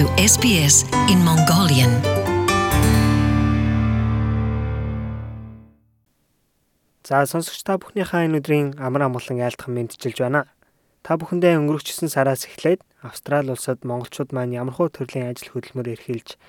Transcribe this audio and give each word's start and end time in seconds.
to 0.00 0.06
SBS 0.16 0.76
in 1.12 1.20
Mongolian. 1.28 1.92
За 7.04 7.26
сонсогч 7.28 7.60
та 7.68 7.76
бүхнийхээ 7.76 8.24
энэ 8.24 8.40
өдрийн 8.40 8.68
амар 8.80 9.04
амгалан 9.04 9.44
айлтган 9.44 9.76
мэдчилж 9.76 10.16
байна. 10.24 10.48
Та 11.04 11.20
бүхэндээ 11.20 11.52
өнгөрөгчсөн 11.60 12.08
сараас 12.08 12.48
эхлээд 12.48 12.80
Австрали 13.04 13.52
улсад 13.52 13.84
монголчууд 13.84 14.32
маань 14.32 14.56
ямархуу 14.56 14.88
төрлийн 14.88 15.36
ажил 15.36 15.52
хөдөлмөр 15.52 15.92
эрхэлж 15.92 16.40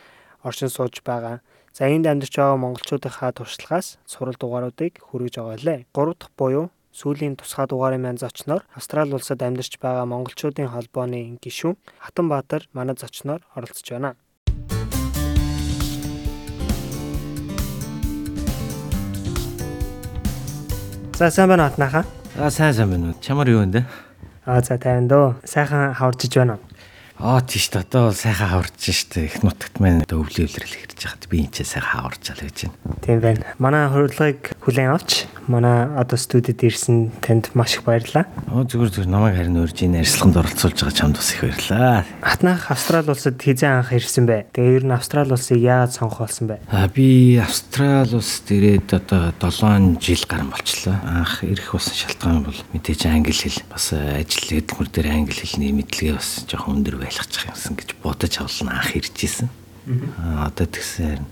оршин 0.48 0.72
сууж 0.72 1.04
байгаа. 1.04 1.44
За 1.76 1.92
энд 1.92 2.08
амьдарч 2.08 2.32
байгаа 2.40 2.56
монголчуудынхаа 2.56 3.36
туршлагаас 3.36 4.00
сурал 4.08 4.40
дугааруудыг 4.40 5.04
хүргэж 5.04 5.44
байгаа 5.44 5.60
лээ. 5.60 5.80
3 5.92 6.16
дахь 6.16 6.32
буюу 6.40 6.72
сүүлийн 6.92 7.40
тусгай 7.40 7.68
дугаарын 7.68 8.04
маань 8.04 8.20
зочноор 8.20 8.64
Австрали 8.76 9.16
улсад 9.16 9.42
амьдарч 9.42 9.80
байгаа 9.80 10.06
монголчуудын 10.06 10.72
холбооны 10.72 11.40
гишүүн 11.44 11.80
Хатан 12.00 12.28
Баатар 12.28 12.68
манай 12.74 12.96
зочноор 12.96 13.42
оролцож 13.56 13.88
байна. 13.92 14.16
За 21.16 21.30
сайн 21.30 21.50
байна 21.50 21.68
атнахаа. 21.68 22.06
Аа 22.36 22.50
сайн 22.50 22.74
сайн 22.74 22.90
байна 22.90 23.08
уу. 23.10 23.16
Чамар 23.22 23.48
юу 23.48 23.62
вэ? 23.62 23.86
Аа 24.46 24.62
за 24.62 24.78
тайван 24.78 25.08
дөө. 25.08 25.46
Сайхан 25.46 25.94
хаварчиж 25.94 26.34
байна 26.36 26.58
уу? 26.58 26.71
Аа 27.22 27.38
тийш 27.46 27.70
та 27.70 27.86
одоо 27.86 28.10
сайхан 28.10 28.50
хаварч 28.50 28.82
штэ. 28.82 29.30
Их 29.30 29.44
нутагт 29.46 29.78
маань 29.78 30.02
одоо 30.02 30.26
өвлөө 30.26 30.50
өвлөрөл 30.50 30.74
хэрж 30.74 31.06
яхад 31.06 31.30
би 31.30 31.46
энэ 31.46 31.54
ч 31.54 31.62
сайхан 31.62 32.10
хаварчаал 32.10 32.42
гэж 32.42 32.58
байна. 32.66 32.98
Тийм 33.06 33.20
байна. 33.22 33.46
Манай 33.62 33.86
хурлыг 33.94 34.58
хүлээн 34.66 34.90
авч 34.90 35.30
манай 35.46 35.86
одоо 36.02 36.18
студид 36.18 36.66
ирсэн 36.66 37.14
танд 37.22 37.54
маш 37.54 37.78
их 37.78 37.86
баярлалаа. 37.86 38.26
Оо 38.50 38.66
зүгээр 38.66 39.06
зүгээр 39.06 39.14
намайг 39.14 39.38
харин 39.38 39.62
урьж 39.62 39.86
энэ 39.86 40.02
ярилцлаганд 40.02 40.42
оролцуулж 40.42 40.78
байгаа 40.82 40.98
чамд 40.98 41.18
бас 41.22 41.30
их 41.30 41.42
баярлалаа. 41.46 42.06
Атнах 42.26 42.72
Австрали 42.74 43.14
улсад 43.14 43.38
хизээ 43.38 43.70
анх 43.70 43.94
ирсэн 43.94 44.26
бэ? 44.26 44.50
Тэгээ 44.58 44.82
ер 44.82 44.86
нь 44.90 44.96
Австрали 44.98 45.38
улсыг 45.38 45.62
яагаад 45.62 45.94
сонгох 45.94 46.26
болсон 46.26 46.50
бэ? 46.50 46.58
Аа 46.74 46.90
би 46.90 47.38
Австрали 47.38 48.18
улсад 48.18 48.50
ирээд 48.50 48.90
одоо 48.98 49.30
7 49.38 50.02
жил 50.02 50.26
гарсан 50.26 50.50
болчлоо. 50.50 50.98
Анх 51.06 51.46
ирэх 51.46 51.70
болсон 51.70 51.94
шалтгаан 51.94 52.50
бол 52.50 52.60
мэдээж 52.74 53.06
англи 53.06 53.38
хэл 53.38 53.62
бас 53.70 53.94
ажил 53.94 54.58
хөдөлмөр 54.58 54.90
дээр 54.90 55.10
англи 55.14 55.38
хэлний 55.38 55.70
мэдлэгээ 55.70 56.18
бас 56.18 56.46
жоохон 56.50 56.82
өндөр 56.82 57.11
байлгах 57.20 57.52
юмсан 57.52 57.76
гэж 57.76 57.90
бодож 58.00 58.34
авлаа 58.40 58.80
анх 58.80 58.96
ирж 58.96 59.18
исэн. 59.20 59.50
Аа 60.22 60.48
одоо 60.48 60.68
тэгсэн 60.70 61.26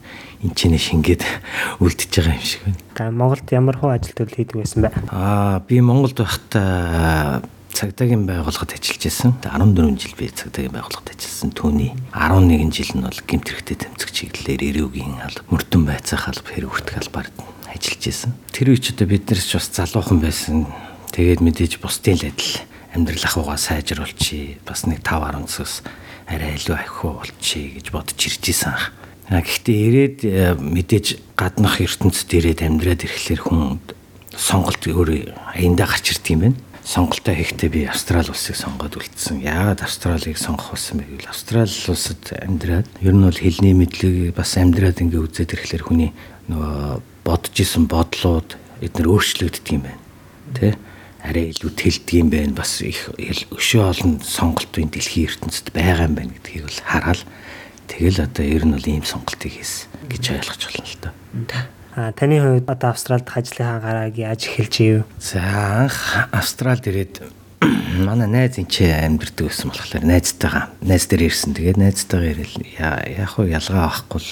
энэ 0.44 0.56
ч 0.58 0.68
нэ 0.68 0.80
шингээд 0.82 1.24
үлдчихэж 1.84 2.14
байгаа 2.20 2.36
юм 2.36 2.44
шиг 2.44 2.62
байна. 2.66 2.80
Та 2.98 3.04
Монголд 3.12 3.48
ямар 3.54 3.78
хөө 3.78 3.96
ажил 3.96 4.16
төрөл 4.18 4.36
хийдэг 4.36 4.58
байсан 4.60 4.80
бэ? 4.84 4.90
Аа 5.14 5.62
би 5.64 5.80
Монголд 5.80 6.18
байхдаа 6.18 7.46
цагдаагийн 7.80 8.26
байгууллагад 8.28 8.76
ажиллаж 8.76 9.04
байсан. 9.06 9.32
14 9.46 10.02
жил 10.02 10.16
би 10.20 10.28
цагдаагийн 10.28 10.76
байгууллагад 10.76 11.14
ажилласан. 11.14 11.52
Түүний 11.56 11.92
11 12.12 12.74
жил 12.76 12.92
нь 12.98 13.06
бол 13.06 13.22
гэмт 13.24 13.48
хэрэгтэй 13.48 13.78
тэмцэх 13.80 14.10
чиглэлээр 14.12 14.62
эрүүгийн 14.76 15.16
алба, 15.24 15.48
мөрдөн 15.54 15.84
байцаах 15.88 16.28
алба, 16.28 16.50
хэрэгүртэх 16.50 17.00
албаар 17.00 17.30
ажиллаж 17.70 18.02
байсан. 18.04 18.34
Тэр 18.52 18.76
үеч 18.76 18.92
одоо 18.92 19.08
бид 19.08 19.30
нар 19.30 19.40
ч 19.40 19.56
бас 19.56 19.70
залуухан 19.72 20.20
байсан. 20.20 20.68
Тэгээд 21.14 21.40
мэдээж 21.40 21.80
бусдын 21.80 22.20
л 22.20 22.28
адил 22.28 22.52
амьдрал 22.94 23.26
ахуйгаа 23.26 23.58
сайжруулчих. 23.58 24.60
Бас 24.66 24.86
нэг 24.86 25.02
5 25.06 25.46
10 25.46 25.48
цус 25.50 25.82
арай 26.30 26.56
илүү 26.58 26.76
ахиу 26.78 27.18
болчихъя 27.20 27.78
гэж 27.78 27.88
бодож 27.92 28.20
ирж 28.22 28.44
исэн 28.50 28.74
ах. 28.74 28.94
Гэхдээ 29.30 29.78
ирээд 29.90 30.18
э, 30.26 30.54
мэдээж 30.58 31.08
гаднах 31.38 31.82
ертөнцид 31.82 32.34
ирээд 32.34 32.66
амьдраад 32.66 33.06
ирэхлээр 33.06 33.42
хүн 33.46 33.78
сонголт 34.34 34.82
өөрөө 34.82 35.38
аяндаа 35.54 35.86
гарч 35.86 36.18
ирд 36.18 36.26
юм 36.34 36.42
байна. 36.50 36.58
Сонголтоо 36.82 37.38
хийхдээ 37.38 37.70
би 37.70 37.82
Австрали 37.86 38.34
улсыг 38.34 38.58
сонгоод 38.58 38.98
үлдсэн. 38.98 39.46
Яагаад 39.46 39.86
Австралийг 39.86 40.42
сонгох 40.42 40.74
болсон 40.74 40.98
бэ 40.98 41.06
гэвэл 41.06 41.30
Австрали 41.30 41.70
улсад 41.70 42.24
амьдраад 42.34 42.90
ер 43.06 43.14
нь 43.14 43.26
бол 43.30 43.38
хэлний 43.38 43.78
мэдлэг 43.78 44.34
бас 44.34 44.58
амьдраад 44.58 44.98
ингээ 44.98 45.22
үзээд 45.22 45.54
ирэхлээр 45.54 45.86
хүний 45.86 46.12
нөгөө 46.50 47.02
бодож 47.22 47.56
исэн 47.62 47.86
бодлууд 47.86 48.58
эдгээр 48.82 49.06
өөрчлөгддөг 49.06 49.70
юм 49.78 49.86
байна. 49.86 50.02
Тэ? 50.58 50.74
Арай 51.24 51.52
илүү 51.52 51.72
тэлдэг 51.76 52.16
юм 52.20 52.30
байна. 52.30 52.54
Бас 52.56 52.82
их 52.82 53.10
өшөө 53.18 53.84
олон 53.84 54.20
сонголтын 54.24 54.90
дэлхийн 54.92 55.28
ертөнцид 55.30 55.74
байгаа 55.76 56.08
юм 56.08 56.16
байна 56.16 56.34
гэдгийг 56.36 56.66
бол 56.68 56.82
хараад 56.86 57.22
Тэгэл 57.90 58.22
одоо 58.22 58.46
ер 58.46 58.64
нь 58.70 58.74
бол 58.78 58.86
ийм 58.86 59.02
сонголтыг 59.02 59.50
хийсэн 59.50 59.90
гэж 60.06 60.24
ойлгож 60.38 60.62
байна 60.70 60.86
л 60.86 60.98
да. 61.02 61.10
А 61.98 62.14
таны 62.14 62.38
хувьд 62.38 62.70
одоо 62.70 62.94
Австралид 62.94 63.26
ажлынхаа 63.26 63.82
гараагийн 63.82 64.30
аж 64.30 64.46
эхэлж 64.46 64.76
юу? 64.86 65.04
За 65.18 65.42
анх 65.42 66.30
Австралид 66.30 66.86
ирээд 66.86 67.26
манай 68.06 68.30
найз 68.30 68.62
энэ 68.62 68.70
ч 68.70 68.86
амьдэрдэг 68.86 69.50
байсан 69.50 69.74
болохоор 69.74 70.06
найзтайгаа 70.06 70.70
найз 70.86 71.10
дээр 71.10 71.28
ирсэн. 71.34 71.58
Тэгээд 71.58 71.82
найзтайгаа 71.82 72.30
ирэл 72.30 72.56
яг 72.78 73.30
хуу 73.34 73.50
ялгаа 73.50 73.90
авахгүй 73.90 74.22
л 74.22 74.32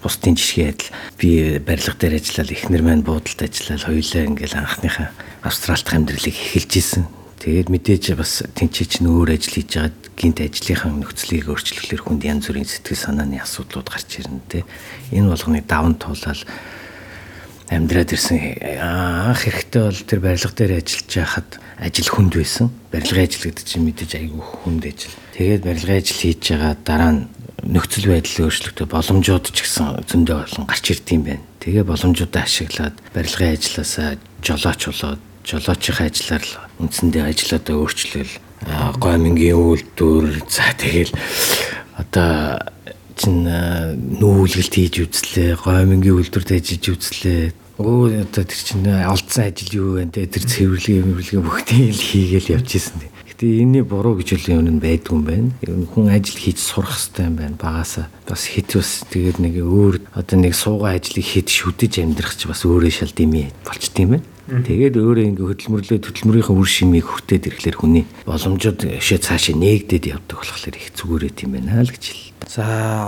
бусдын 0.00 0.34
жишгээ 0.40 0.72
адил 0.72 0.90
би 1.20 1.30
барилга 1.60 2.00
дээр 2.00 2.18
ажиллаад 2.24 2.50
эхнэр 2.56 2.82
маань 2.82 3.04
буудалд 3.04 3.40
ажиллаад 3.44 3.84
хоёулаа 3.84 4.24
ингээл 4.32 4.58
анхныхаа 4.64 5.08
Австралид 5.44 5.84
амьдралыг 5.92 6.32
эхэлж 6.32 6.72
исэн. 6.80 7.04
Тэгээд 7.44 7.68
мэдээж 7.68 8.16
бас 8.16 8.40
тэнцээч 8.56 9.04
нөөр 9.04 9.36
ажил 9.36 9.60
хийж 9.60 9.76
байгаад 9.76 9.98
гинт 10.16 10.40
ажлынхаа 10.40 10.88
нөхцөлийг 10.96 11.52
өөрчлөхлөөр 11.52 12.00
хүнд 12.00 12.24
янз 12.24 12.48
бүрийн 12.48 12.64
сэтгэл 12.64 13.04
санааны 13.04 13.36
асуудлууд 13.44 13.84
гарч 13.84 14.24
ирнэ 14.24 14.40
те. 14.48 14.64
Энэ 15.12 15.28
болгоныг 15.28 15.68
даван 15.68 16.00
туулаад 16.00 16.40
амьдраад 17.68 18.16
ирсэн 18.16 18.40
анх 18.80 19.44
эрэхтэй 19.44 19.82
бол 19.84 20.00
тэр 20.08 20.20
барилга 20.24 20.56
дээр 20.56 20.80
ажиллаж 20.80 21.12
байхад 21.12 21.48
ажил 21.76 22.08
хүнд 22.08 22.32
байсан. 22.40 22.72
Барилгын 22.88 23.24
ажил 23.28 23.44
гэдэг 23.44 23.64
чинь 23.68 23.84
мэдээж 23.84 24.12
айгүй 24.16 24.40
хүнд 24.40 24.84
ажил. 24.88 25.14
Тэгээд 25.36 25.62
барилгын 25.68 26.00
ажил 26.00 26.20
хийж 26.24 26.42
байгаа 26.48 26.72
дараа 26.80 27.12
нь 27.12 27.22
нөхцөл 27.64 28.08
байдал 28.08 28.48
өөрчлөгдөв. 28.48 28.88
Боломжууд 28.88 29.46
ч 29.52 29.58
гэсэн 29.60 30.08
зөндөө 30.08 30.36
болон 30.48 30.64
гарч 30.64 30.84
ирд 30.92 31.08
юм 31.12 31.22
байна. 31.28 31.44
Тэгээ 31.60 31.84
боломжуудаа 31.84 32.44
ашиглаад 32.44 32.96
барилгын 33.12 33.52
ажилласаа 33.52 34.16
жолооч 34.44 34.80
болоод 34.88 35.20
жолоочийн 35.44 36.08
ажиллаар 36.08 36.44
л 36.44 36.54
үндсэндээ 36.80 37.24
ажлаадаа 37.28 37.76
өөрчлөл 37.76 38.32
гомингийн 38.98 39.60
үйлдвэр 39.60 40.48
за 40.48 40.72
тэгэл 40.80 41.12
одоо 42.00 42.58
чин 43.14 43.44
нүүлгэлт 43.44 44.74
хийж 44.74 44.94
үзлээ 45.04 45.60
гомингийн 45.60 46.18
үйлдвэрт 46.18 46.50
ажиллаж 46.56 46.84
үзлээ 46.88 47.42
өө 47.78 48.24
одоо 48.24 48.44
тэр 48.46 48.60
чин 48.62 48.86
олдсон 48.86 49.44
ажил 49.50 49.72
юу 49.74 49.90
вэ 49.98 50.06
те 50.08 50.26
тэр 50.26 50.46
цэвэрлэгийн 50.46 51.10
мөрлөгийн 51.10 51.42
бүгдийг 51.42 51.90
л 51.90 52.06
хийгээл 52.06 52.54
явж 52.54 52.70
исэн. 52.78 53.02
Гэтэ 53.26 53.66
энэний 53.66 53.82
буруу 53.82 54.14
гэж 54.14 54.46
үл 54.46 54.62
юм 54.62 54.78
байдгүй 54.78 55.14
юм 55.18 55.24
байна. 55.26 55.50
Хүн 55.90 56.06
ажил 56.06 56.38
хийж 56.38 56.62
сурах 56.62 56.94
хэрэгтэй 56.94 57.26
юм 57.26 57.34
байна. 57.34 57.58
Багасаа 57.58 58.06
бас 58.30 58.46
хит 58.46 58.70
бас 58.78 59.02
тэгээд 59.10 59.42
нэг 59.42 59.54
өөр 59.58 59.94
одоо 60.14 60.36
нэг 60.38 60.54
суугаа 60.54 60.94
ажлыг 60.94 61.26
хэд 61.26 61.50
шүдэж 61.50 61.98
амьдрах 61.98 62.38
ч 62.38 62.46
бас 62.46 62.62
өөрөө 62.62 62.94
шал 62.94 63.10
димий 63.10 63.50
болчт 63.66 63.98
юм 63.98 64.22
байна. 64.22 64.26
Тэгээд 64.44 65.00
өөрөө 65.00 65.24
ингээ 65.24 65.48
хөдөлмөрлөө 65.56 65.98
хөдөлмөрийнхөө 66.04 66.56
үр 66.60 66.68
шимийг 66.68 67.08
хүртээд 67.08 67.48
ирэхлээр 67.48 67.80
хүний 67.80 68.04
боломжууд 68.28 69.00
өшөө 69.00 69.18
цаашаа 69.24 69.56
нээгдээд 69.56 70.04
явдаг 70.12 70.36
болохоор 70.36 70.76
их 70.76 70.92
зүгээрээ 70.92 71.32
тийм 71.32 71.56
байна 71.56 71.80
л 71.80 71.88
гэж 71.88 72.04
хэл. 72.12 72.28
За 72.44 72.64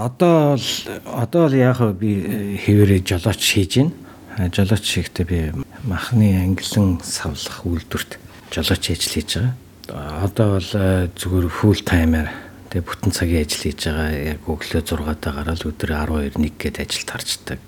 одоо 0.09 0.57
л 0.57 0.69
одоо 1.05 1.45
л 1.53 1.57
яг 1.61 1.85
би 2.01 2.57
хэвээрээ 2.57 3.05
жолооч 3.05 3.37
хийж 3.45 3.85
байна. 3.85 4.49
Жолооч 4.49 4.85
хийхдээ 4.89 5.27
би 5.29 5.39
махны 5.85 6.41
ангилан 6.41 7.05
савлах 7.05 7.69
үйлдвэрт 7.69 8.17
жолооч 8.49 8.85
ажил 8.89 9.13
хийж 9.13 9.31
байгаа. 9.37 10.25
Одоо 10.25 10.57
бол 10.57 10.73
зүгээр 11.21 11.47
фул 11.53 11.81
таймер 11.85 12.33
тэгээ 12.73 12.89
бүтэн 12.89 13.13
цагийн 13.13 13.45
ажил 13.45 13.61
хийж 13.61 13.81
байгаа. 13.85 14.41
Яг 14.41 14.41
өглөө 14.49 14.83
6-аа 14.89 15.21
гараад 15.21 15.69
өдөр 15.69 15.91
12 16.01 16.41
1 16.41 16.57
гээд 16.57 16.81
ажилд 16.81 17.09
харцдаг. 17.13 17.61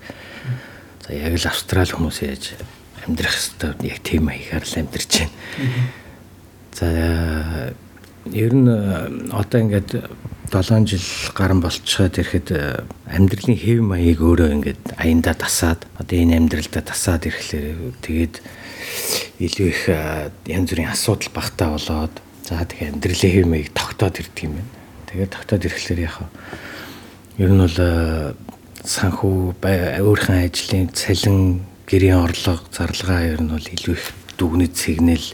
За 1.05 1.13
яг 1.13 1.37
л 1.37 1.45
австрал 1.45 1.85
хүмүүс 1.85 2.17
яаж 2.25 2.57
амьдрах 3.07 3.35
хэвээр 3.35 3.77
яг 3.85 3.99
тийм 4.03 4.27
маягаар 4.27 4.65
л 4.65 4.79
амьдарч 4.79 5.11
байна. 5.23 5.35
За 6.73 7.73
ер 8.31 8.53
нь 8.53 8.69
одоо 9.31 9.59
ингээд 9.61 9.91
7 10.49 10.85
жил 10.89 11.05
гарan 11.37 11.61
болцоод 11.61 12.17
ирэхэд 12.17 12.49
амьдралын 13.05 13.57
хэв 13.57 13.79
маяг 13.85 14.19
өөрөө 14.19 14.49
ингээд 14.57 14.83
аяндаа 14.97 15.37
тасаад 15.37 15.85
одоо 16.01 16.17
энэ 16.17 16.37
амьдралдаа 16.41 16.83
тасаад 16.83 17.29
ирэхлээр 17.29 17.93
тэгээд 18.01 18.35
илүү 19.39 19.67
их 19.69 19.83
янз 20.49 20.67
бүрийн 20.73 20.89
асуудал 20.89 21.29
багтаа 21.33 21.77
болоод 21.77 22.13
за 22.49 22.65
тэгээ 22.65 22.91
амьдралын 22.97 23.33
хэв 23.33 23.45
маяг 23.45 23.69
тогтоод 23.77 24.15
ирдэг 24.17 24.43
юм 24.49 24.53
байна. 24.57 24.73
Тэгээд 25.13 25.33
тогтоод 25.37 25.65
ирэхлээр 25.69 26.01
яг 26.05 26.15
ер 27.37 27.51
нь 27.53 27.61
бол 27.61 27.77
санхүү 28.83 29.53
өөрийнхөө 29.61 30.39
ажлын 30.49 30.89
цалин 30.97 31.61
гэрийн 31.89 32.21
орлого 32.21 32.61
зарлагаа 32.69 33.25
ер 33.25 33.41
нь 33.41 33.49
бол 33.49 33.65
илүү 33.65 33.95
их 33.97 34.05
дүгнэж 34.37 34.73
сигнэл 34.77 35.27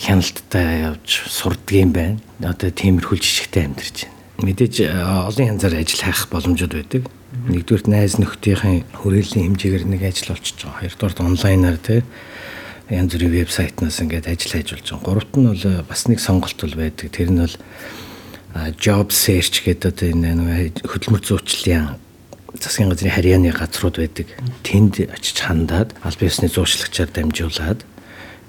хяналттай 0.00 0.88
явж 0.88 1.28
сурдгийм 1.28 1.92
байна. 1.92 2.18
Одоо 2.40 2.72
тиймэрхүү 2.72 3.20
жишгтэй 3.20 3.68
амьдарч 3.68 4.08
байна. 4.08 4.16
Мэдээж 4.42 4.74
олон 4.88 5.46
янзаар 5.52 5.76
ажил 5.78 6.00
хайх 6.00 6.26
боломжууд 6.32 6.74
байдаг. 6.74 7.02
Нэгдүгээр 7.32 7.84
найз 7.86 8.16
нөхдийн 8.18 8.88
хүрээллийн 8.96 9.54
хэмжээгээр 9.54 9.84
нэг 9.86 10.02
ажил 10.08 10.32
болчихж 10.34 10.64
байгаа. 10.64 10.80
Хоёрдугаар 10.80 11.28
онлайнаар 11.28 11.78
тий 11.78 12.00
янз 12.90 13.12
бүрийн 13.14 13.32
вебсайтнаас 13.32 14.00
ингээд 14.02 14.26
ажил 14.26 14.52
хайж 14.52 14.68
болж 14.74 14.86
байгаа. 14.90 15.06
Гуравт 15.06 15.32
нь 15.38 15.48
бол 15.48 15.64
бас 15.86 16.02
нэг 16.08 16.20
сонголт 16.20 16.58
бол 16.60 16.76
байдаг. 16.76 17.08
Тэр 17.12 17.30
нь 17.30 17.40
бол 17.40 17.56
job 18.76 19.08
search 19.14 19.64
гэдэг 19.64 19.92
одоо 19.92 20.08
энэ 20.12 20.72
хөдөлмөр 20.84 21.22
зуучлалын 21.24 21.96
засгийн 22.58 22.90
газрын 22.90 23.14
харьяаны 23.14 23.52
газрууд 23.52 23.96
байдаг. 23.96 24.28
Тэнд 24.66 25.08
очиж 25.08 25.38
хандаад 25.40 25.94
аль 26.04 26.18
биесны 26.18 26.48
зуучлагчаар 26.48 27.10
дамжуулаад 27.12 27.80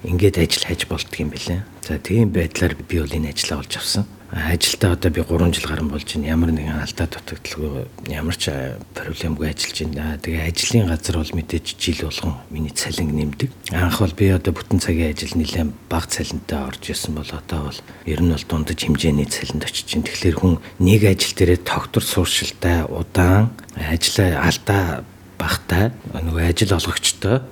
ингээд 0.04 0.40
ажил 0.40 0.64
хайж 0.68 0.84
болдго 0.88 1.16
юм 1.20 1.30
бэлээ. 1.32 1.64
За 1.84 1.98
тийм 1.98 2.32
байдлаар 2.32 2.76
би 2.76 3.00
бол 3.00 3.12
энэ 3.12 3.32
ажлаа 3.32 3.64
олж 3.64 3.76
авсан 3.80 4.04
ажилдаа 4.34 4.92
одоо 4.92 5.10
би 5.10 5.22
3 5.22 5.54
жил 5.54 5.68
гарсан 5.70 5.88
болж 5.88 6.10
байна. 6.10 6.26
Ямар 6.26 6.50
нэгэн 6.50 6.82
алдаа 6.82 7.06
дутагдaltaгүй 7.06 7.86
ямар 8.10 8.34
ч 8.34 8.50
проблемгүй 8.94 9.46
ажиллаж 9.46 9.78
байна. 9.86 10.18
Тэгээ 10.18 10.48
ажлын 10.50 10.90
газар 10.90 11.16
бол 11.22 11.32
мэдээж 11.38 11.66
жил 11.78 12.10
болгон 12.10 12.34
миний 12.50 12.74
цалин 12.74 13.14
нэмдэг. 13.14 13.50
Анх 13.70 14.02
бол 14.02 14.10
би 14.10 14.34
одоо 14.34 14.50
бүтэн 14.50 14.82
цагийн 14.82 15.14
ажил 15.14 15.38
нэлээд 15.38 15.70
бага 15.86 16.10
цалинтай 16.10 16.66
орж 16.66 16.82
исэн 16.90 17.14
бол 17.14 17.30
одоо 17.30 17.70
бол 17.70 17.80
ер 18.10 18.20
нь 18.20 18.34
бол 18.34 18.46
дундаж 18.50 18.78
хэмжээний 18.82 19.30
цалинд 19.30 19.62
очиж 19.62 19.86
байна. 19.94 20.06
Тэгэхээр 20.10 20.36
хүн 20.42 20.58
нэг 20.82 21.00
ажил 21.06 21.34
дээрээ 21.38 21.62
тогтвор 21.62 22.02
сууршилтай 22.02 22.82
удаан 22.90 23.54
ажлаа 23.78 24.50
алдаа 24.50 25.04
багтай 25.38 25.90
нөгөө 26.10 26.50
ажил 26.50 26.74
олгогчтой 26.74 27.42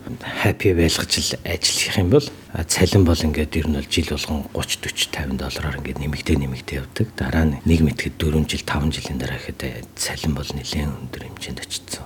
happy 0.43 0.75
байлгаж 0.75 1.13
л 1.19 1.39
ажиллах 1.47 1.99
юм 1.99 2.11
бол 2.11 2.27
цалин 2.53 3.05
бол 3.09 3.17
ингээд 3.17 3.57
ер 3.57 3.69
нь 3.69 3.77
бол 3.81 3.89
жил 3.89 4.13
болгон 4.13 4.45
30 4.53 4.85
40 4.85 5.09
50 5.09 5.41
доллараар 5.41 5.77
ингээд 5.81 6.01
нэмэгдээ 6.05 6.37
нэмэгдээ 6.37 6.81
явдаг. 6.85 7.09
Дараа 7.17 7.45
нь 7.49 7.57
нэг 7.65 7.81
мэтгэд 7.81 8.21
4 8.21 8.45
жил 8.45 8.65
5 8.69 8.93
жилийн 8.93 9.17
дараа 9.17 9.41
ихэд 9.41 9.89
цалин 9.97 10.37
бол 10.37 10.51
нэлээд 10.53 10.93
өндөр 10.93 11.23
хэмжээнд 11.33 11.65
очсон. 11.65 12.05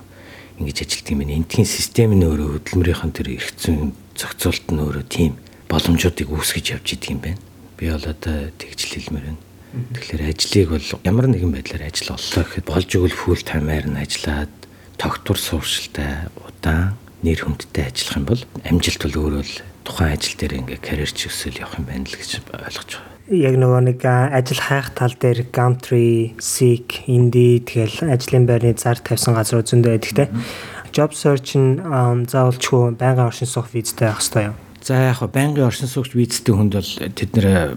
Ингээд 0.55 0.81
ажилтдаг 0.87 1.11
юм. 1.11 1.21
Энтхийн 1.27 1.67
систем 1.67 2.15
нь 2.15 2.23
өөрөө 2.23 2.63
хөдөлмөрийнхэн 2.63 3.11
тэр 3.11 3.27
эргэцэн 3.35 3.91
зохицуулт 4.15 4.67
нь 4.71 4.79
өөрөө 4.79 5.05
тийм 5.11 5.35
боломжуудыг 5.67 6.31
үүсгэж 6.31 6.79
явж 6.79 6.87
идэг 6.95 7.11
юм 7.11 7.19
байна. 7.27 7.43
Би 7.75 7.91
бол 7.91 8.07
одоо 8.07 8.47
тэгжл 8.55 9.03
хэлмээр 9.03 9.27
байна. 9.27 9.43
Тэгэхээр 9.99 10.23
ажлыг 10.31 10.69
бол 10.71 10.87
ямар 11.03 11.27
нэгэн 11.27 11.51
байдлаар 11.51 11.91
ажил 11.91 12.15
оллоо 12.15 12.43
гэхэд 12.47 12.65
болж 12.71 12.89
өгөл 12.95 13.19
фул 13.19 13.43
таймаар 13.43 13.85
нь 13.85 13.99
ажиллаад 13.99 14.53
тогтвор 14.95 15.37
сууршилтай 15.37 16.31
удаан 16.39 16.95
нэр 17.21 17.43
хүндтэй 17.43 17.91
ажиллах 17.91 18.15
юм 18.15 18.25
бол 18.25 18.41
амжилт 18.63 19.01
бол 19.03 19.19
өөрөө 19.27 19.43
л 19.43 19.55
тухайн 19.87 20.19
ажил 20.19 20.35
дээр 20.35 20.59
ингээ 20.59 20.79
карьер 20.83 21.07
чигсэл 21.07 21.63
явах 21.63 21.79
юм 21.79 21.87
байна 21.87 22.03
л 22.03 22.19
гэж 22.19 22.43
ойлгож 22.51 22.91
байгаа. 22.99 23.15
Яг 23.27 23.55
нөгөө 23.59 23.81
нэг 23.87 23.99
ажил 24.03 24.59
хайх 24.59 24.91
тал 24.95 25.15
дээр 25.15 25.47
Gumtree, 25.51 26.35
Seek, 26.39 27.07
Indeed 27.07 27.71
тэгэл 27.71 28.11
ажлын 28.11 28.47
байрны 28.47 28.75
зар 28.75 28.99
тавьсан 28.99 29.35
газрууд 29.35 29.67
зөндөө 29.67 29.91
байдаг 29.95 30.11
те. 30.15 30.25
Job 30.91 31.11
search 31.11 31.55
нь 31.59 31.83
заавалчгүй 31.83 32.95
байнгын 32.99 33.27
оршин 33.27 33.47
суух 33.47 33.71
визтэй 33.71 34.11
байх 34.11 34.23
хэрэгтэй 34.23 34.51
юм. 34.51 34.55
За 34.83 35.11
яг 35.11 35.19
байнгын 35.19 35.67
оршин 35.67 35.91
суугч 35.91 36.15
визтэй 36.15 36.55
хүнд 36.55 36.79
бол 36.79 36.91
тэд 37.11 37.31
нэр 37.35 37.75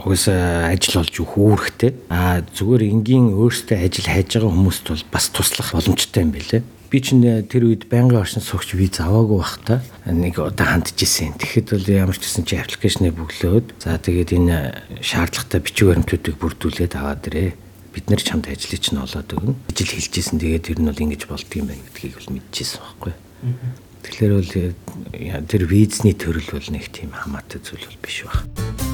угсаа 0.00 0.72
ажил 0.72 1.04
олж 1.04 1.14
өгөх 1.20 1.36
үүрэгтэй. 1.36 1.92
Аа 2.08 2.40
зүгээр 2.40 2.88
энгийн 2.88 3.36
өөртөө 3.36 3.76
ажил 3.84 4.08
хайж 4.08 4.28
байгаа 4.40 4.48
хүмүүст 4.48 4.84
бол 4.88 5.04
бас 5.12 5.28
туслах 5.28 5.76
боломжтой 5.76 6.24
юм 6.24 6.32
билэ. 6.32 6.64
Би 6.90 6.98
чинь 6.98 7.22
тэр 7.22 7.70
үед 7.70 7.86
байнгын 7.86 8.18
оршин 8.18 8.42
суугч 8.42 8.74
виз 8.74 8.98
аваагүй 8.98 9.38
байхдаа 9.38 9.78
нэг 10.10 10.42
удаа 10.42 10.74
хандчихсэн. 10.74 11.38
Тэгэхэд 11.38 11.70
бол 11.70 11.86
ямар 11.86 12.18
ч 12.18 12.26
гэсэн 12.26 12.42
чи 12.50 12.58
аппликейшнээ 12.58 13.14
бүглөөд 13.14 13.78
за 13.78 13.94
тэгээд 13.94 14.34
энэ 14.34 14.98
шаардлагатай 14.98 15.62
бичиг 15.62 15.86
баримтуудыг 15.86 16.34
бүрдүүлээд 16.42 16.98
аваад 16.98 17.30
ирээ. 17.30 17.54
Бид 17.94 18.10
нэр 18.10 18.18
чамд 18.18 18.50
ажлыг 18.50 18.82
чинь 18.82 18.98
олоод 18.98 19.30
өгнө. 19.30 19.54
Ажил 19.70 19.94
хэлжсэн 19.94 20.42
тэгээд 20.42 20.66
тэр 20.66 20.78
нь 20.82 20.90
бол 20.90 20.98
ингэж 20.98 21.22
болдгийм 21.30 21.70
байх 21.70 21.78
гэдгийг 21.94 22.14
бол 22.18 22.34
мэдчихсэн 22.34 22.82
байхгүй. 22.82 23.14
Тэгэхээр 24.02 24.32
бол 24.34 24.52
тэр 25.46 25.62
визний 25.70 26.14
төрөл 26.18 26.50
бол 26.58 26.68
нэг 26.74 26.90
тийм 26.90 27.14
хамаатай 27.14 27.62
зүйл 27.62 27.86
бол 27.86 28.02
биш 28.02 28.26
байна. 28.26 28.89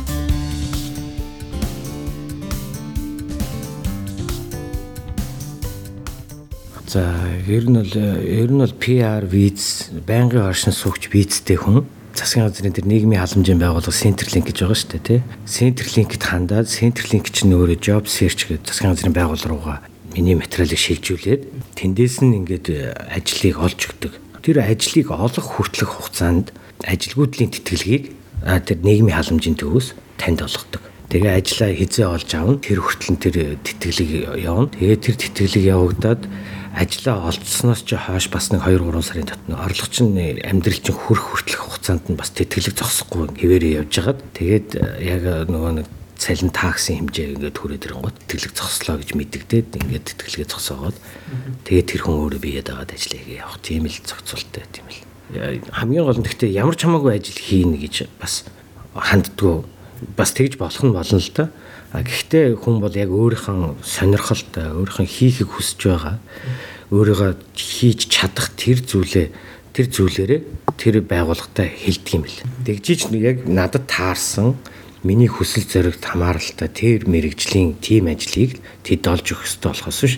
За 6.87 7.03
ер 7.51 7.67
нь 7.67 7.75
бол 7.75 7.95
ер 8.23 8.47
нь 8.47 8.63
бол 8.63 8.75
PR 8.79 9.27
виз 9.27 9.91
байнгын 10.07 10.47
оршин 10.47 10.71
суугч 10.71 11.11
визтэй 11.11 11.59
хүн 11.59 11.83
засгийн 12.15 12.47
газрын 12.47 12.71
тэр 12.71 12.87
нийгмийн 12.87 13.19
халамжийн 13.19 13.59
байгууллага 13.59 13.91
Centerlink 13.91 14.47
гэж 14.47 14.63
байгаа 14.63 14.79
шүү 14.79 14.91
дээ 14.95 15.03
тий. 15.03 15.21
Centerlink-д 15.51 16.23
хандаад 16.23 16.71
Centerlink 16.71 17.27
чинь 17.35 17.59
өөрөө 17.59 17.83
job 17.83 18.07
search 18.07 18.47
гэдэг 18.47 18.71
засгийн 18.71 18.95
газрын 18.95 19.19
байгууллага 19.19 19.51
руугаа 19.51 19.79
миний 20.15 20.39
материалыг 20.39 20.79
шилжүүлээд 20.79 21.43
тэндээс 21.75 22.23
нь 22.23 22.39
ингээд 22.39 22.67
ажлыг 23.11 23.59
олж 23.59 23.81
өгдөг. 23.91 24.13
Тэр 24.47 24.63
ажлыг 24.63 25.11
олох 25.11 25.47
хүртэлх 25.59 25.91
хугацаанд 25.91 26.55
ажилгүйдлийн 26.87 27.51
тэтгэлгийг 27.51 28.15
тэр 28.47 28.79
нийгмийн 28.79 29.19
халамжийн 29.19 29.59
төвөөс 29.59 29.99
танд 30.23 30.39
олгодог. 30.39 30.87
Тэгээ 31.11 31.35
ажлаа 31.35 31.71
хизээ 31.75 32.07
олж 32.07 32.31
авна. 32.35 32.59
Тэр 32.63 32.79
хүртэл 32.83 33.19
тэр 33.19 33.37
тэтгэлийг 33.63 34.43
явна. 34.43 34.71
Тэгээ 34.71 34.99
тэр 35.03 35.17
тэтгэлийг 35.19 35.65
явагдаад 35.71 36.23
ажлаа 36.77 37.33
олцсноос 37.33 37.81
ч 37.89 37.97
хойш 37.97 38.29
бас 38.29 38.53
нэг 38.53 38.61
2 38.69 38.85
3 38.85 39.01
сарын 39.01 39.25
дотно. 39.25 39.57
Орлогч 39.65 39.97
нь 40.05 40.45
амьдрал 40.45 40.77
чинь 40.77 40.93
хөрөх 40.93 41.25
хүртэлх 41.33 41.63
хугацаанд 41.65 42.13
нь 42.13 42.21
бас 42.21 42.31
тэтгэлэг 42.37 42.77
зогсохгүй 42.77 43.33
хэвээрээ 43.33 43.81
явж 43.81 43.93
хагаад 43.97 44.21
тэгээд 44.37 44.69
э, 44.77 44.85
яг 45.01 45.49
нөгөө 45.49 45.73
нэг 45.81 45.89
цалин 46.21 46.53
таксын 46.53 47.01
хэмжээ 47.01 47.41
ингээд 47.41 47.57
түрээд 47.57 47.87
ирэнгүүт 47.89 48.17
тэтгэлэг 48.29 48.53
зогслоо 48.53 48.97
гэж 49.01 49.11
мэддэгдээд 49.17 49.69
ингээд 49.73 50.05
тэтгэлгээ 50.05 50.49
зогсоогоод 50.53 50.97
тэгээд 51.65 51.89
тэр 51.97 52.03
хүн 52.05 52.17
өөрөө 52.29 52.41
биеэд 52.45 52.69
дагаад 52.69 52.93
ажиллая 52.93 53.25
явах. 53.41 53.61
Тийм 53.65 53.89
л 53.89 53.97
зохицуулттай 53.97 54.65
тийм 54.69 54.87
л. 54.93 55.01
Хамгийн 55.73 56.05
гол 56.05 56.21
нь 56.21 56.29
гэхдээ 56.29 56.53
ямар 56.57 56.77
ч 56.77 56.85
хамаагүй 56.85 57.13
ажил 57.17 57.41
хийнэ 57.41 57.77
гэж 57.85 58.09
бас 58.21 58.45
ханддгүй 58.93 59.65
бас 60.17 60.31
тэгж 60.33 60.57
болох 60.61 60.85
нь 60.85 60.93
болно 60.93 61.21
л 61.21 61.31
да. 61.33 61.49
А 61.93 62.03
гэхдээ 62.03 62.59
хүн 62.59 62.83
бол 62.83 62.95
яг 62.95 63.11
өөрийнхөө 63.11 63.83
сонирхолтой, 63.83 64.75
өөрийнхөө 64.75 65.07
хийхийг 65.07 65.51
хүсэж 65.55 65.81
байгаа, 65.87 66.17
өөрийгөө 66.91 67.31
хийж 67.55 68.11
чадах 68.11 68.55
тэр 68.59 68.83
зүйлээ 68.83 69.29
тэр 69.77 69.87
зүйлээрээ 69.93 70.41
тэр 70.81 70.95
байгууллагатай 71.05 71.69
хэлдэг 71.69 72.13
юм 72.17 72.23
бэл. 72.25 72.43
Тэгжиж 72.65 73.13
яг 73.13 73.45
надад 73.45 73.85
таарсан 73.91 74.57
миний 75.07 75.29
хүсэл 75.29 75.69
зоригт 75.69 76.05
хамааралтай 76.05 76.69
тэр 76.69 77.07
мэрэгжлийн 77.07 77.77
тим 77.79 78.09
ажлыг 78.09 78.59
тэд 78.83 79.05
олж 79.07 79.27
өгөх 79.37 79.47
ёстой 79.47 79.71
болохоос 79.77 80.01
биш 80.03 80.17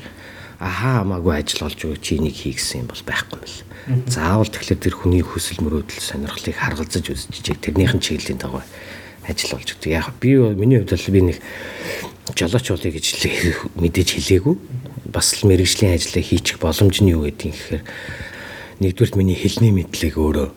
ахаа 0.58 1.02
хамаагүй 1.02 1.34
ажил 1.36 1.66
олж 1.66 1.80
өгч 1.84 2.06
энийг 2.18 2.36
хийгсэн 2.38 2.86
юм 2.86 2.88
бол 2.90 3.02
байхгүй 3.02 3.38
юм 3.38 3.44
бэл. 3.44 4.10
Заавал 4.10 4.50
тэгэхээр 4.50 4.82
тэр 4.82 4.94
хүний 4.94 5.22
хүсэл 5.22 5.62
мөрөөдөл 5.62 6.02
сонирхлыг 6.02 6.56
харгалзаж 6.58 7.04
үзчихэж 7.08 7.58
тэрнийхэн 7.62 8.02
чиглэлийн 8.02 8.40
дагуу 8.42 8.62
ажил 9.28 9.54
болж 9.54 9.76
өгдөг. 9.76 9.92
Яг 9.92 10.12
би 10.20 10.36
миний 10.56 10.80
хувьд 10.80 10.96
бол 10.96 11.12
би 11.12 11.20
нэг 11.20 11.38
жолооч 12.34 12.66
болъё 12.72 12.92
гэж 12.92 13.06
мэдээж 13.76 14.08
хэлээгүй. 14.16 14.56
Бас 15.12 15.36
л 15.36 15.48
мэрэгжлийн 15.48 15.94
ажлаа 15.94 16.22
хийчих 16.24 16.58
боломж 16.58 17.00
нь 17.00 17.12
юу 17.12 17.28
юм 17.28 17.36
гэхээр 17.36 17.84
нэгдүгürt 18.80 19.14
миний 19.16 19.36
хэлний 19.36 19.72
мэдлэг 19.72 20.16
өөрөө 20.16 20.48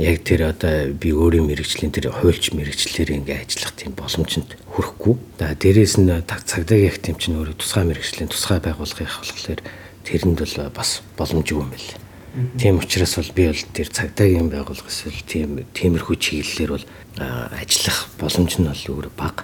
яг 0.00 0.22
тэр 0.24 0.54
одоо 0.54 0.92
би 0.94 1.10
өөрийн 1.12 1.48
мэрэгжлийн 1.50 1.92
тэр 1.92 2.14
хуульч 2.14 2.54
мэрэгчлэр 2.54 3.20
ингээ 3.20 3.44
ажиллах 3.44 3.74
тийм 3.74 3.92
боломжинд 3.96 4.54
хүрэхгүй. 4.76 5.14
За 5.40 5.54
дээрээс 5.56 5.94
нь 5.98 6.12
цагдаагийн 6.28 6.88
их 6.88 6.98
тийм 7.02 7.16
чинь 7.18 7.36
өөрөө 7.36 7.56
тусгай 7.58 7.84
мэрэгжлийн 7.84 8.30
тусгай 8.30 8.60
байгууллагын 8.62 9.08
болохоор 9.10 9.60
тэрэнд 10.06 10.38
бол 10.40 10.70
бас 10.70 11.02
боломжгүй 11.18 11.58
юм 11.58 11.70
байна. 11.74 12.09
Тийм 12.58 12.78
учраас 12.78 13.16
бол 13.18 13.32
би 13.34 13.46
бол 13.50 13.62
тэр 13.74 13.88
цагдаагийн 13.90 14.50
байгууллага 14.54 14.86
эсвэл 14.86 15.22
тийм 15.26 15.66
тиймэрхүү 15.74 16.14
чиглэлээр 16.14 16.70
бол 16.70 16.86
ажиллах 17.18 18.06
боломж 18.22 18.54
нь 18.62 18.70
бол 18.70 18.84
өөр 18.86 19.08
бага. 19.18 19.42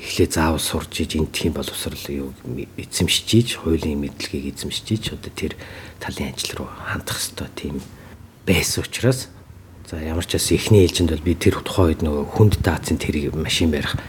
Эхлээ 0.00 0.32
заавал 0.32 0.62
сурж 0.62 1.04
иж 1.04 1.20
энэ 1.20 1.28
тийм 1.28 1.52
боловсрол 1.52 2.00
юу 2.08 2.32
эзэмшиж 2.80 3.28
иж 3.36 3.48
хуулийн 3.60 4.00
мэдлэгийг 4.00 4.56
эзэмшиж 4.56 4.86
иж 4.96 5.04
одоо 5.12 5.28
тэр 5.28 5.52
талын 6.00 6.32
ажил 6.32 6.64
руу 6.64 6.70
хандах 6.72 7.20
хэвээр 7.20 7.52
тийм 7.52 7.76
байсан 8.48 8.80
учраас 8.88 9.28
за 9.84 10.00
ямар 10.00 10.24
ч 10.24 10.40
бас 10.40 10.48
эхний 10.56 10.88
ээлжинд 10.88 11.12
бол 11.12 11.20
би 11.20 11.36
тэр 11.36 11.60
тухайн 11.60 11.92
үед 11.92 12.00
нөгөө 12.00 12.24
хүнд 12.32 12.54
даацын 12.64 12.96
тэрийг 12.96 13.36
машин 13.36 13.70
барих 13.70 14.00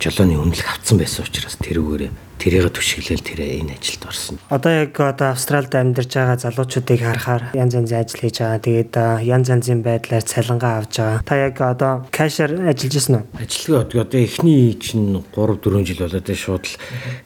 жолооны 0.00 0.36
үнэлэх 0.36 0.68
авцсан 0.68 1.00
байсан 1.00 1.24
учраас 1.24 1.56
тэрүүгээр 1.64 2.12
тэрийг 2.36 2.68
түшиглэл 2.68 3.24
тэрэ 3.24 3.64
энэ 3.64 3.80
ажилд 3.80 4.02
орсон. 4.04 4.36
Одоо 4.52 4.72
яг 4.84 4.92
одоо 5.00 5.32
Австралид 5.32 5.72
амьдарч 5.72 6.12
байгаа 6.12 6.36
залуучуудыг 6.36 7.00
харахаар 7.00 7.42
янз 7.56 7.72
янзын 7.74 8.04
ажил 8.04 8.20
хийж 8.20 8.36
байгаа. 8.44 8.60
Тэгээд 8.60 8.94
янз 9.24 9.46
янзын 9.48 9.80
байдлаар 9.80 10.24
цалингаа 10.24 10.72
авж 10.84 10.94
байгаа. 11.00 11.24
Та 11.24 11.34
яг 11.40 11.56
одоо 11.64 11.92
кашер 12.12 12.52
ажиллаж 12.60 12.92
ирсэн 12.92 13.16
үү? 13.16 13.24
Ажилтгаа 13.40 14.04
одоо 14.04 14.20
эхний 14.20 14.76
чинь 14.76 15.24
3 15.32 15.64
4 15.64 15.88
жил 15.88 16.00
болоод 16.04 16.28
шууд 16.28 16.64
л 16.68 16.76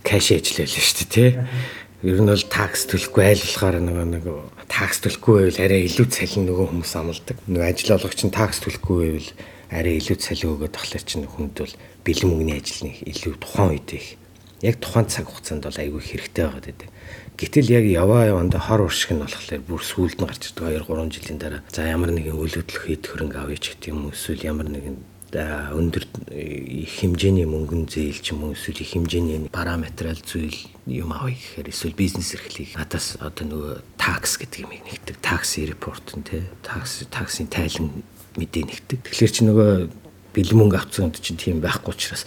каш 0.07 0.27
ажиллаулаа 0.31 0.79
шүү 0.79 0.97
дээ, 1.03 1.11
тий. 1.11 1.31
Ер 2.07 2.17
нь 2.23 2.31
бол 2.31 2.47
такс 2.49 2.87
төлөхгүй 2.89 3.23
айл 3.27 3.43
болохоор 3.45 3.77
нөгөө 3.83 4.07
нэг 4.15 4.25
такс 4.71 5.03
төлөхгүй 5.05 5.35
байвал 5.50 5.61
арай 5.67 5.85
илүү 5.85 6.07
цалин 6.09 6.49
нөгөө 6.49 6.67
хүмүүс 6.71 6.93
амладаг. 6.97 7.37
Нөгөө 7.45 7.67
ажил 7.67 7.95
олгогч 7.99 8.21
нь 8.25 8.33
такс 8.33 8.62
төлөхгүй 8.65 8.97
байвал 9.05 9.29
арай 9.71 10.03
илүү 10.03 10.19
цалин 10.19 10.53
өгөөд 10.59 10.75
тахлаар 10.75 11.05
чинь 11.07 11.31
хүнд 11.31 11.55
бол 11.62 11.75
бэлэн 12.03 12.29
мөнгөний 12.31 12.59
ажил 12.59 12.91
нэг 12.91 12.97
илүү 13.07 13.35
тухайн 13.39 13.71
үед 13.79 13.91
их 13.95 14.07
яг 14.62 14.77
тухайн 14.83 15.07
цаг 15.09 15.31
хугацаанд 15.31 15.65
бол 15.65 15.79
айгүй 15.81 16.03
хэрэгтэй 16.05 16.45
байгаад 16.45 16.67
байдаг. 16.69 16.91
Гэтэл 17.41 17.73
яг 17.73 17.85
яваа 17.89 18.29
яванда 18.29 18.59
хор 18.61 18.85
уршиг 18.85 19.17
нь 19.17 19.23
болохоор 19.25 19.65
бүр 19.65 19.81
сүүлд 19.81 20.21
нь 20.21 20.29
гарч 20.29 20.53
ирдэг 20.53 20.85
2 20.85 20.85
3 20.85 21.15
жилийн 21.17 21.39
дараа. 21.41 21.62
За 21.73 21.89
ямар 21.89 22.12
нэгэн 22.12 22.37
үйл 22.37 22.61
хөдлөх 22.61 22.85
хэд 22.85 23.09
хөрөнгө 23.09 23.39
авъя 23.41 23.57
ч 23.57 23.73
гэдэг 23.73 23.89
юм 23.89 24.12
эсвэл 24.12 24.45
ямар 24.45 24.69
нэгэн 24.69 25.00
өндөр 25.37 26.05
их 26.35 26.91
хэмжээний 26.99 27.47
мөнгөн 27.47 27.87
зээл 27.87 28.19
ч 28.19 28.35
юм 28.35 28.51
уу 28.51 28.55
эсвэл 28.59 28.83
их 28.83 28.93
хэмжээний 28.95 29.47
параметрал 29.51 30.19
зүйл 30.19 30.57
юм 30.91 31.15
авъя 31.15 31.39
гэхээр 31.39 31.71
эсвэл 31.71 31.95
бизнес 31.95 32.35
эрхлийг 32.35 32.75
надаас 32.75 33.15
одоо 33.23 33.47
нөгөө 33.47 33.75
такс 33.95 34.39
гэдэг 34.43 34.67
юм 34.67 34.75
нэгдэг 34.75 35.17
такс 35.23 35.59
репорт 35.63 36.07
нь 36.19 36.27
тий 36.27 36.43
такс 36.67 37.07
таксын 37.07 37.47
тайлан 37.47 38.03
мэдээ 38.35 38.65
нэгдэг 38.67 38.99
тэгэхээр 39.07 39.35
чи 39.35 39.43
нөгөө 39.47 39.71
бэлэн 40.35 40.59
мөнгө 40.59 40.79
авцсан 40.79 41.15
чинь 41.15 41.39
тийм 41.39 41.63
байхгүй 41.63 41.95
учраас 41.95 42.27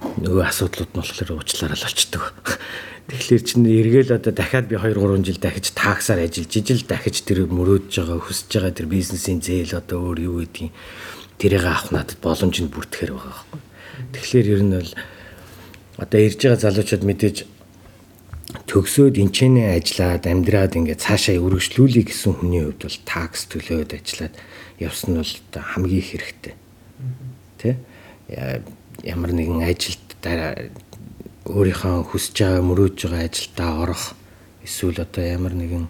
нөгөө 0.00 0.44
асуудлууд 0.48 0.90
нь 0.90 0.98
болохоор 0.98 1.30
уучлаарай 1.36 1.76
л 1.76 1.84
болчдөг. 1.86 2.24
Тэгэхээр 3.10 3.42
чинь 3.42 3.66
эргээл 3.66 4.16
одоо 4.16 4.32
дахиад 4.32 4.70
би 4.70 4.78
2 4.78 4.94
3 4.94 5.26
жил 5.26 5.40
дахиж 5.42 5.74
таксаар 5.74 6.22
ажиллаж 6.24 6.52
ижил 6.54 6.82
дахиж 6.86 7.26
тэр 7.26 7.50
мөрөөдж 7.50 7.90
байгаа 7.98 8.22
хүсэж 8.22 8.48
байгаа 8.54 8.70
тэр 8.70 8.86
бизнесийн 8.86 9.42
зээл 9.42 9.82
одоо 9.82 10.14
өөр 10.14 10.18
юу 10.30 10.36
гэдгийг 10.46 10.70
тэрийг 11.40 11.64
авах 11.64 11.88
надад 11.90 12.20
боломж 12.20 12.60
нь 12.60 12.68
бүрдэхэр 12.68 13.16
байгаа 13.16 13.32
байхгүй. 13.32 13.60
Тэгэхээр 14.12 14.46
ер 14.52 14.62
нь 14.62 14.76
бол 14.76 14.92
одоо 15.96 16.20
ирж 16.20 16.38
байгаа 16.44 16.60
залуучууд 16.60 17.04
мэдээж 17.08 17.36
төгсөөд 18.68 19.16
энчэнэ 19.18 19.62
ажиллаад 19.78 20.24
амьдраад 20.28 20.76
ингээд 20.76 21.00
цаашаа 21.00 21.40
өргөжлүүлэх 21.40 22.06
гэсэн 22.12 22.32
хүний 22.38 22.62
хувьд 22.62 22.82
бол 22.84 22.98
такс 23.08 23.48
төлөөд 23.50 23.90
ажиллаад 23.96 24.34
явсан 24.78 25.08
нь 25.14 25.20
бол 25.22 25.34
хамгийн 25.54 26.06
хэрэгтэй. 26.06 26.54
Тэ? 27.58 27.76
Ямар 29.02 29.32
нэгэн 29.32 29.64
ажилд 29.64 30.06
өөрийнхөө 31.50 32.04
хүсэж 32.10 32.36
байгаа 32.36 32.62
мөрөөж 32.68 32.96
байгаа 33.06 33.26
ажилдаа 33.26 33.70
орох 33.82 34.04
эсвэл 34.62 35.02
одоо 35.02 35.24
ямар 35.24 35.54
нэгэн 35.56 35.86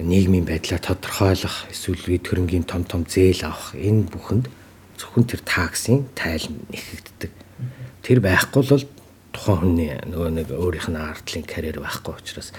нийгмийн 0.00 0.46
байдлаар 0.48 0.82
тодорхойлох 0.82 1.68
эсвэл 1.70 2.02
үе 2.08 2.18
төрөнгийн 2.18 2.64
том 2.64 2.82
том 2.88 3.04
зээл 3.04 3.44
авах 3.44 3.76
энэ 3.76 4.08
бүхэнд 4.08 4.46
зөвхөн 5.00 5.24
тэр 5.24 5.40
таксын 5.48 6.04
тайл 6.12 6.44
нэхэгддэг. 6.68 7.32
Тэр 8.04 8.20
байхгүй 8.20 8.62
бол 8.68 8.84
тухайн 9.32 9.60
хүний 9.64 9.92
нөгөө 10.04 10.30
нэг 10.36 10.48
өөрийнх 10.52 10.92
нь 10.92 11.00
ардлын 11.00 11.46
карьер 11.48 11.80
байхгүй 11.80 12.20
учраас 12.20 12.52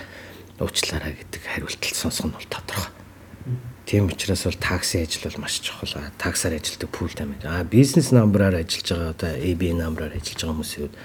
уучлаарай 0.57 1.13
гэдэг 1.21 1.41
хариултал 1.45 1.93
сонсох 1.93 2.25
нь 2.25 2.33
бол 2.33 2.49
тодорхой. 2.49 2.93
Тийм 3.85 4.09
учраас 4.09 4.45
бол 4.45 4.57
такси 4.57 5.05
ажил 5.05 5.29
бол 5.29 5.41
маш 5.45 5.61
чухал. 5.61 6.01
Таксаар 6.17 6.57
ажилладаг 6.57 6.89
пул 6.89 7.09
тамиг. 7.09 7.43
А 7.45 7.63
бизнес 7.63 8.11
намбраар 8.11 8.61
ажиллаж 8.61 8.89
байгаа 8.89 9.09
одоо 9.13 9.31
AB 9.37 9.61
намбраар 9.77 10.13
ажиллаж 10.17 10.41
байгаа 10.41 10.55
хүмүүсийн 10.55 10.81
хувьд 10.89 10.97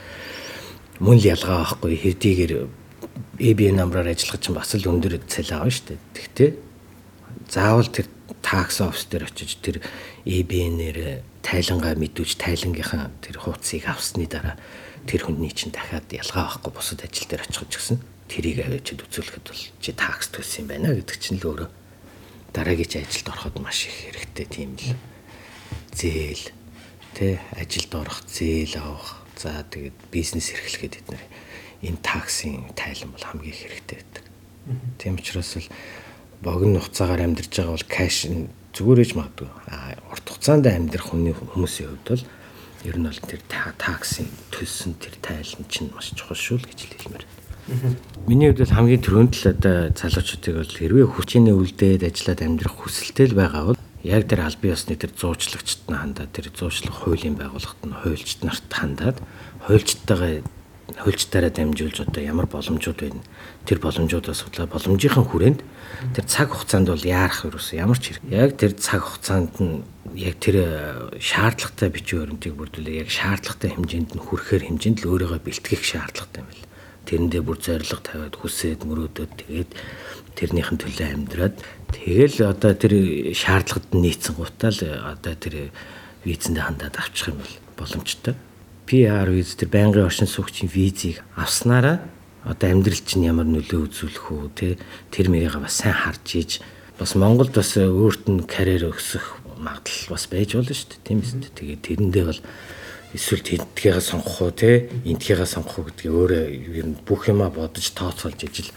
мөн 1.00 1.16
л 1.20 1.28
ялгаа 1.28 1.56
байхгүй 1.64 1.92
хэдийгээр 2.00 2.52
AB 3.40 3.60
намбраар 3.76 4.08
ажиллах 4.12 4.40
чинь 4.40 4.56
бас 4.56 4.72
л 4.76 4.88
өндөр 4.88 5.20
цалин 5.26 5.56
авна 5.60 5.72
шүү 5.72 5.84
дээ. 5.88 6.00
Тэгтээ 6.14 6.50
заавал 7.50 7.88
тэр 7.90 8.06
такс 8.42 8.80
офс 8.80 9.06
дээр 9.06 9.30
очиж 9.30 9.58
тэр 9.62 9.82
EBN-ээр 10.26 11.22
тайлангаа 11.42 11.94
мэдүүж 11.94 12.38
тайлангийнхаа 12.40 13.10
тэр 13.22 13.36
хуудсыг 13.38 13.86
авсны 13.86 14.26
дараа 14.26 14.58
тэр 15.06 15.30
хүний 15.30 15.54
чинь 15.54 15.70
дахиад 15.70 16.10
ялгаа 16.10 16.50
авахгүй 16.50 16.72
бусад 16.74 17.06
ажил 17.06 17.30
дээр 17.30 17.46
очих 17.46 17.70
гэсэн. 17.70 18.02
Тэрийг 18.26 18.66
авчид 18.66 19.06
үзүүлэхэд 19.06 19.46
бол 19.46 19.62
чи 19.78 19.90
такс 19.94 20.34
төлсөн 20.34 20.66
юм 20.66 20.70
байна 20.74 20.90
гэдэг 20.98 21.18
чинь 21.22 21.38
л 21.38 21.46
өөрөө 21.46 21.70
дараагийн 22.50 23.06
ажилд 23.06 23.30
ороход 23.30 23.56
маш 23.62 23.86
их 23.86 24.10
хэрэгтэй 24.10 24.46
тийм 24.50 24.74
л 24.74 24.98
зээл 25.94 26.50
тэ 27.14 27.38
ажилд 27.54 27.92
орох 27.94 28.18
зээл 28.26 28.74
авах. 28.82 29.22
За 29.36 29.62
тэгээд 29.68 29.94
бизнес 30.10 30.50
эрхлэхэд 30.50 30.94
бид 30.96 31.08
нар 31.12 31.24
энэ 31.84 32.02
таксын 32.02 32.72
тайлан 32.74 33.12
бол 33.12 33.22
хамгийн 33.22 33.54
хэрэгтэй 33.54 34.00
байдаг. 34.00 34.24
Тийм 34.98 35.14
учраас 35.20 35.54
л 35.60 35.68
богино 36.42 36.80
хугацаагаар 36.80 37.24
амьдарч 37.24 37.52
байгаа 37.56 37.74
бол 37.76 37.88
кэш 37.88 38.16
зүгээр 38.76 39.02
ээж 39.02 39.12
магадгүй. 39.16 39.48
А 39.72 39.96
урт 40.12 40.26
хугацаанд 40.28 40.66
амьдрах 40.68 41.08
хүний 41.08 41.32
хүмүүсийн 41.32 41.88
хувьд 41.96 42.06
бол 42.12 42.24
ер 42.84 42.96
нь 43.00 43.08
бол 43.08 43.22
тэр 43.24 43.40
таксын 43.48 44.28
төлсөн 44.52 45.00
тэр 45.00 45.14
тайлан 45.24 45.64
чинь 45.72 45.90
маш 45.90 46.12
чухал 46.12 46.36
шүү 46.36 46.60
л 46.60 46.68
гэж 46.68 46.80
хэлмээр. 46.84 47.24
Миний 48.28 48.52
хувьд 48.52 48.62
бол 48.62 48.76
хамгийн 48.76 49.02
түрүүнд 49.02 49.32
л 49.42 49.50
одоо 49.50 49.76
залуучуудыг 49.96 50.54
бол 50.60 50.72
хэрвээ 50.76 51.06
хүчиний 51.08 51.54
үлдээд 51.56 52.06
ажиллаад 52.06 52.40
амьдрах 52.44 52.76
хүсэлтэй 52.78 53.26
л 53.32 53.38
байгаа 53.40 53.64
бол 53.74 53.80
яг 54.06 54.22
тэр 54.30 54.46
аль 54.46 54.60
бие 54.60 54.76
усны 54.76 54.94
тэр 54.94 55.10
зуучлагчд 55.10 55.90
нь 55.90 55.98
хандаад 55.98 56.30
тэр 56.30 56.46
зуучлах 56.54 56.94
хуулийн 57.02 57.34
байгууллагт 57.34 57.82
нь 57.82 57.98
хуульчд 58.06 58.46
нарт 58.46 58.70
хандаад 58.70 59.18
хуульчдтайгаа 59.66 60.46
хуульчдаараа 61.02 61.50
дамжуулж 61.50 62.06
одоо 62.06 62.22
ямар 62.22 62.46
боломжууд 62.46 62.98
байна. 63.02 63.22
Тэр 63.66 63.82
боломжуудаа 63.82 64.34
судлаа 64.34 64.70
боломжийнхан 64.70 65.26
хүрээнд 65.26 65.60
тэр 66.14 66.24
цаг 66.30 66.54
хугацаанд 66.54 66.86
бол 66.86 67.02
яарах 67.02 67.42
юусэн 67.50 67.82
ямар 67.82 67.98
ч 67.98 68.14
хэрэг. 68.14 68.30
Яг 68.30 68.50
тэр 68.54 68.78
цаг 68.78 69.02
хугацаанд 69.02 69.52
нь 69.58 69.82
яг 70.14 70.38
тэр 70.38 70.56
э, 70.62 71.18
шаардлагатай 71.18 71.90
бичиг 71.90 72.22
баримтыг 72.22 72.54
бүрдүүлээ. 72.54 73.02
Яг 73.02 73.10
шаардлагатай 73.10 73.74
хэмжээнд 73.74 74.10
нь 74.14 74.22
хүрэхээр 74.22 74.64
хэмжээнд 74.70 74.98
л 75.02 75.10
өөрийгөө 75.10 75.40
бэлтгэх 75.42 75.82
шаардлагатай 75.82 76.40
юм 76.40 76.48
байна. 76.48 76.66
Тэрэндээ 77.06 77.42
бүр 77.42 77.58
зориг 77.58 78.02
тавиад 78.02 78.34
хүсээд 78.38 78.80
мөрөөдөөд 78.86 79.32
тэгээд 79.34 79.70
тэрнийхэн 80.34 80.78
төлөө 80.78 81.06
амьдраад 81.06 81.54
тэгэл 81.94 82.50
одоо 82.50 82.72
тэр 82.74 82.94
шаардлагад 83.30 83.94
нийцсэн 83.94 84.34
гутаа 84.34 84.70
л 84.74 84.82
одоо 85.14 85.34
тэр 85.38 85.70
визэндээ 86.26 86.64
хандаад 86.66 86.94
авчих 86.98 87.30
юм 87.30 87.38
бол 87.42 87.54
боломжтой. 87.78 88.34
PR 88.90 89.30
виз 89.30 89.54
тэр 89.54 89.70
байнгын 89.70 90.06
оршин 90.06 90.26
суугчийн 90.26 90.70
визийг 90.70 91.22
авснараа 91.38 92.02
одоо 92.46 92.70
амьдрал 92.70 93.02
чинь 93.02 93.26
ямар 93.26 93.44
нөлөө 93.50 93.90
үзүүлэх 93.90 94.26
үү 94.30 94.50
те? 94.54 94.78
Тэр 95.10 95.28
мэрийг 95.34 95.58
бас 95.58 95.82
сайн 95.82 95.98
харж 95.98 96.26
ийж 96.38 96.50
бас 96.94 97.18
Монголд 97.18 97.52
бас 97.52 97.74
өөрт 97.74 98.30
нь 98.30 98.46
карьер 98.46 98.94
өсөх 98.94 99.42
магадлал 99.58 100.14
бас 100.14 100.24
байж 100.30 100.54
болно 100.54 100.70
шүү 100.70 100.88
дээ 100.94 101.02
тийм 101.02 101.18
ээ 101.26 101.50
тэгээд 101.58 101.82
тэрэндээ 101.82 102.24
бол 102.30 102.40
эсвэл 103.12 103.42
тентгийгээ 103.42 104.00
сонгох 104.00 104.38
уу 104.46 104.52
те? 104.54 104.86
Энтгийгээ 105.02 105.48
сонгох 105.50 105.82
уу 105.82 105.86
гэдгийг 105.90 106.14
өөрөө 106.14 106.44
ер 106.78 106.86
нь 106.86 106.96
бүх 107.02 107.26
юма 107.26 107.50
бодож 107.50 107.90
тооцоолж 107.90 108.38
ижил 108.46 108.70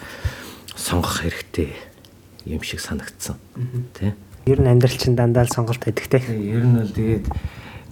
сонгох 0.74 1.22
хэрэгтэй 1.22 1.70
юм 2.50 2.66
шиг 2.66 2.82
санагдсан 2.82 3.38
тий 3.94 4.18
Ер 4.50 4.62
нь 4.62 4.68
амьдрал 4.72 4.98
чинь 4.98 5.14
дандаа 5.14 5.46
л 5.46 5.54
сонголт 5.54 5.84
те. 5.86 6.18
Ер 6.26 6.66
нь 6.66 6.74
бол 6.80 6.90
тэгээд 6.90 7.26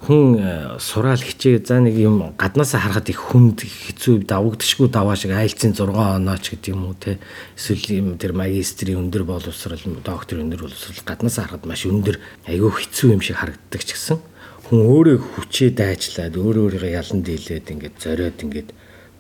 хүн 0.06 0.38
э, 0.38 0.78
сураал 0.80 1.18
хичээ 1.18 1.66
за 1.66 1.82
нэг 1.82 1.98
юм 1.98 2.38
гаднаасаа 2.38 2.82
харахад 2.86 3.10
их 3.10 3.18
хүнд 3.18 3.66
хэцүү 3.66 4.30
давагдшгүй 4.30 4.94
даваа 4.94 5.18
шиг 5.18 5.34
айлцын 5.34 5.74
6 5.74 5.90
онооч 5.90 6.54
гэдэг 6.54 6.70
юм 6.70 6.94
уу 6.94 6.96
те. 6.96 7.18
Эсвэл 7.58 7.98
юм 7.98 8.08
тэр 8.22 8.38
магистрийн 8.38 9.02
өндөр 9.02 9.26
боловсрал 9.26 9.82
докторийн 10.06 10.54
өндөр 10.54 10.70
боловсрал 10.70 11.02
гаднаасаа 11.02 11.50
харахад 11.50 11.66
маш 11.66 11.90
өндөр 11.90 12.22
айгүй 12.46 12.72
хэцүү 12.78 13.18
юм 13.18 13.22
шиг 13.26 13.42
харагддаг 13.42 13.82
ч 13.82 13.98
гэсэн 13.98 14.22
хүн 14.70 14.80
өөрөө 14.86 15.18
хүчээ 15.18 15.70
дайчлаад 15.74 16.36
өөрөө 16.36 16.64
өөрийгөө 16.78 16.92
ялан 16.92 17.24
дийлээд 17.24 17.72
ингээд 17.72 17.96
зориод 17.98 18.38
ингээд 18.38 18.70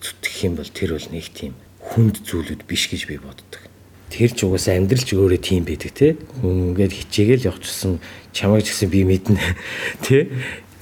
зүтгэх 0.03 0.37
юм 0.43 0.53
бол 0.59 0.69
тэр 0.69 0.91
бол 0.93 1.07
нэг 1.09 1.27
тийм 1.31 1.53
хүнд 1.81 2.15
зүйлүүд 2.27 2.61
биш 2.67 2.91
гэж 2.91 3.07
би 3.07 3.15
боддог. 3.15 3.63
Тэр 4.11 4.31
ч 4.35 4.43
угаасаа 4.43 4.75
амьдрал 4.75 5.03
ч 5.03 5.15
өөрөө 5.15 5.39
тийм 5.39 5.63
байдаг 5.63 5.91
те. 5.95 6.19
Хүн 6.43 6.75
ингээд 6.75 6.93
хичээгээл 6.99 7.47
явчихсан 7.47 8.03
чамайг 8.35 8.67
ч 8.67 8.75
гэсэн 8.75 8.91
би 8.91 9.07
мэднэ 9.07 9.39
те 10.05 10.27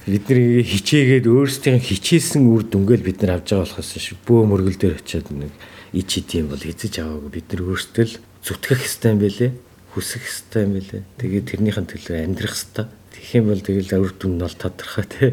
бидний 0.06 0.62
хичээгээд 0.62 1.26
өөрсдийн 1.26 1.82
хичээсэн 1.82 2.46
үр 2.46 2.62
дүнгээл 2.62 3.02
бид 3.02 3.18
нар 3.26 3.42
авч 3.42 3.58
байгаа 3.58 3.66
болохоос 3.66 3.90
ш 3.98 4.14
бөө 4.22 4.42
мөргөл 4.46 4.78
дээр 4.78 5.02
очиод 5.02 5.34
нэг 5.34 5.50
ич 5.90 6.22
идэм 6.22 6.46
бол 6.54 6.62
эзэж 6.62 7.02
аваагүй. 7.02 7.30
Бид 7.34 7.46
нар 7.50 7.62
өөрсдөө 7.66 8.04
л 8.06 8.14
зүтгэх 8.46 8.86
хэвээр 8.86 9.10
юм 9.10 9.18
бэлээ 9.18 9.50
хүсэх 9.90 10.22
хэвээр 10.22 10.62
юм 10.62 10.72
бэлээ 10.78 11.02
тэгээд 11.18 11.46
тэрнийхэн 11.50 11.86
төлөө 11.90 12.16
амьдрах 12.22 12.54
хэвээр 12.54 12.86
тэгэх 13.10 13.32
юм 13.34 13.46
бол 13.50 13.62
тэгэл 13.66 13.98
үр 13.98 14.12
дүн 14.14 14.32
нь 14.38 14.42
бол 14.46 14.54
тодорхой 14.54 15.06
тий. 15.10 15.30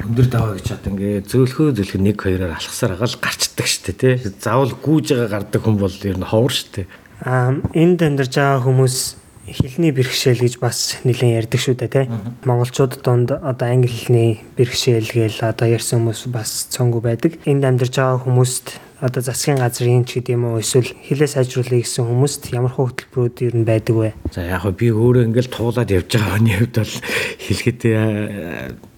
Өндөр 0.00 0.26
даваа 0.26 0.52
гэж 0.58 0.64
чад 0.66 0.88
ингээ 0.90 1.28
зөөлхөө 1.30 1.68
зөөлхөө 1.78 2.00
нэг 2.00 2.16
хоёроор 2.18 2.56
алхасаар 2.56 2.98
агаал 2.98 3.14
гарчдаг 3.20 3.68
штэ 3.70 3.92
тий. 3.94 4.14
Заавал 4.42 4.74
гүүж 4.74 5.06
байгаа 5.14 5.30
гардаг 5.38 5.60
хүн 5.62 5.76
бол 5.78 5.92
ер 5.92 6.18
нь 6.18 6.26
ховор 6.26 6.50
штэ. 6.50 6.88
А 7.22 7.52
энд 7.76 8.00
амьдарч 8.00 8.32
байгаа 8.40 8.64
хүмүүс 8.64 9.19
хэлний 9.50 9.92
бэрхшээл 9.92 10.44
гэж 10.46 10.54
бас 10.62 10.98
нэлээд 11.02 11.46
ярьдаг 11.46 11.60
шүү 11.60 11.74
дээ 11.78 11.90
тий. 11.90 12.06
Монголчууд 12.46 13.02
донд 13.02 13.34
одоо 13.34 13.66
англи 13.68 13.90
хэлний 13.90 14.40
бэрхшээл 14.56 15.10
гээл 15.10 15.42
одоо 15.46 15.66
ярьсан 15.66 16.02
хүмүүс 16.06 16.30
бас 16.30 16.70
цонгүй 16.70 17.02
байдаг. 17.02 17.36
Энд 17.44 17.66
амьдарч 17.66 17.94
байгаа 17.98 18.22
хүмүүст 18.22 18.78
одоо 19.00 19.22
засгийн 19.24 19.56
газрын 19.56 20.04
ч 20.04 20.20
гэдэг 20.20 20.36
юм 20.36 20.44
уу 20.44 20.60
эсвэл 20.60 20.92
хилээ 20.92 21.32
сайжруулах 21.32 21.80
гэсэн 21.80 22.04
хүмүүст 22.04 22.52
ямар 22.52 22.76
хөтөлбөрүүд 22.76 23.36
ер 23.48 23.54
нь 23.56 23.64
байдаг 23.64 23.96
вэ? 23.96 24.12
За 24.28 24.44
яг 24.44 24.60
хөө 24.60 24.76
би 24.76 24.92
өөрөө 24.92 25.24
ингээл 25.24 25.48
туулаад 25.48 25.88
явж 25.88 26.12
байгаа 26.12 26.36
хүний 26.36 26.56
хувьд 26.60 26.76
бол 26.76 26.94
хэлэхэд 27.40 27.80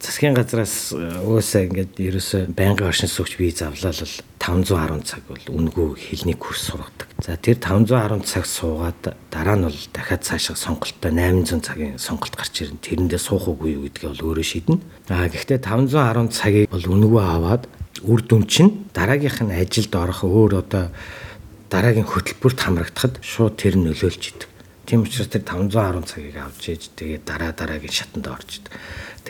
засгийн 0.02 0.34
газраас 0.34 0.90
уусаа 1.22 1.62
ингээд 1.70 1.94
ерөөсөө 2.02 2.42
байнгын 2.50 2.90
оршин 2.90 3.06
суугч 3.06 3.38
виз 3.38 3.62
авлаа 3.62 3.94
л 3.94 4.14
510 4.42 5.06
цаг 5.06 5.22
бол 5.30 5.44
үнгүй 5.54 5.94
хэлний 5.94 6.34
курс 6.34 6.66
сургадаг. 6.66 7.06
За 7.22 7.38
тэр 7.38 7.62
510 7.62 8.26
цаг 8.26 8.50
суугаад 8.50 9.14
дараа 9.30 9.54
нь 9.54 9.62
бол 9.70 9.80
дахиад 9.94 10.26
цаашаа 10.26 10.58
сонголттой 10.58 11.14
800 11.14 11.62
цагийн 11.62 11.94
сонголт 11.94 12.34
гарч 12.34 12.66
ирнэ. 12.66 12.82
Тэрэндээ 12.82 13.22
суух 13.22 13.46
уугүй 13.46 13.78
юу 13.78 13.86
гэдгээ 13.86 14.10
бол 14.10 14.34
өөрөө 14.34 14.42
шийднэ. 14.42 14.82
Аа 15.06 15.30
гэхдээ 15.30 15.62
510 15.62 16.34
цагийг 16.34 16.66
бол 16.66 16.82
үнгүй 16.82 17.22
аваад 17.22 17.70
үр 18.02 18.20
дүн 18.26 18.42
чинь 18.50 18.90
дараагийнх 18.90 19.38
нь 19.38 19.54
ажилд 19.54 19.94
орох 19.94 20.26
өөр 20.26 20.66
одоо 20.66 20.90
дараагийн 21.70 22.10
хөтөлбөрт 22.10 22.58
хамрагдахад 22.58 23.22
шууд 23.22 23.54
тэр 23.54 23.78
нь 23.78 23.86
нөлөөлж 23.86 24.22
идэг. 24.26 24.50
Тийм 24.90 25.06
учраас 25.06 25.30
тэр 25.30 25.46
510 25.46 26.02
цагийг 26.10 26.42
авч 26.42 26.74
ээж 26.74 26.82
тэгээд 26.98 27.22
дараа 27.22 27.54
дараагийн 27.54 27.94
шатанд 28.02 28.26
орж 28.26 28.66
идэг. 28.66 28.74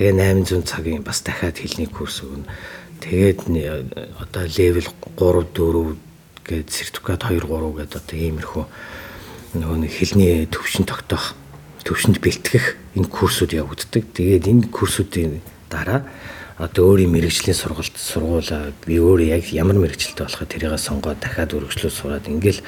Тэгээ 0.00 0.16
800 0.48 0.64
цагийн 0.64 1.04
бас 1.04 1.20
дахиад 1.20 1.60
хэлний 1.60 1.92
курс 1.92 2.24
өгнө. 2.24 2.48
Тэгээд 3.04 3.52
одоо 4.16 4.44
левел 4.48 4.88
3 5.20 5.44
4 5.52 6.11
гээд 6.46 6.68
сертификат 6.70 7.28
2 7.30 7.40
3 7.44 7.76
гээд 7.78 7.92
одоо 7.98 8.16
иймэрхүү 8.18 8.64
нөгөө 9.58 9.78
нэг 9.84 9.92
хэлний 9.92 10.46
төвшин 10.48 10.88
тогтоох 10.88 11.36
төвшөнд 11.84 12.22
бэлтгэх 12.22 12.76
энэ 12.96 13.08
курсууд 13.10 13.52
явагддаг. 13.52 14.04
Тэгээд 14.16 14.48
энэ 14.48 14.68
курсуудын 14.72 15.42
дараа 15.68 16.06
одоо 16.58 16.94
өөрийн 16.94 17.10
мэрэгжлийн 17.10 17.56
сургалт 17.56 17.96
сургуулаа 17.96 18.70
би 18.86 18.96
өөрөө 19.02 19.28
яг 19.34 19.44
ямар 19.50 19.76
мэрэгчлэлтэй 19.82 20.24
болохоо 20.24 20.46
тэрийг 20.46 20.78
сонгоод 20.78 21.18
дахиад 21.18 21.52
өргөжлөө 21.56 21.90
сураад 21.90 22.28
ингээл 22.28 22.60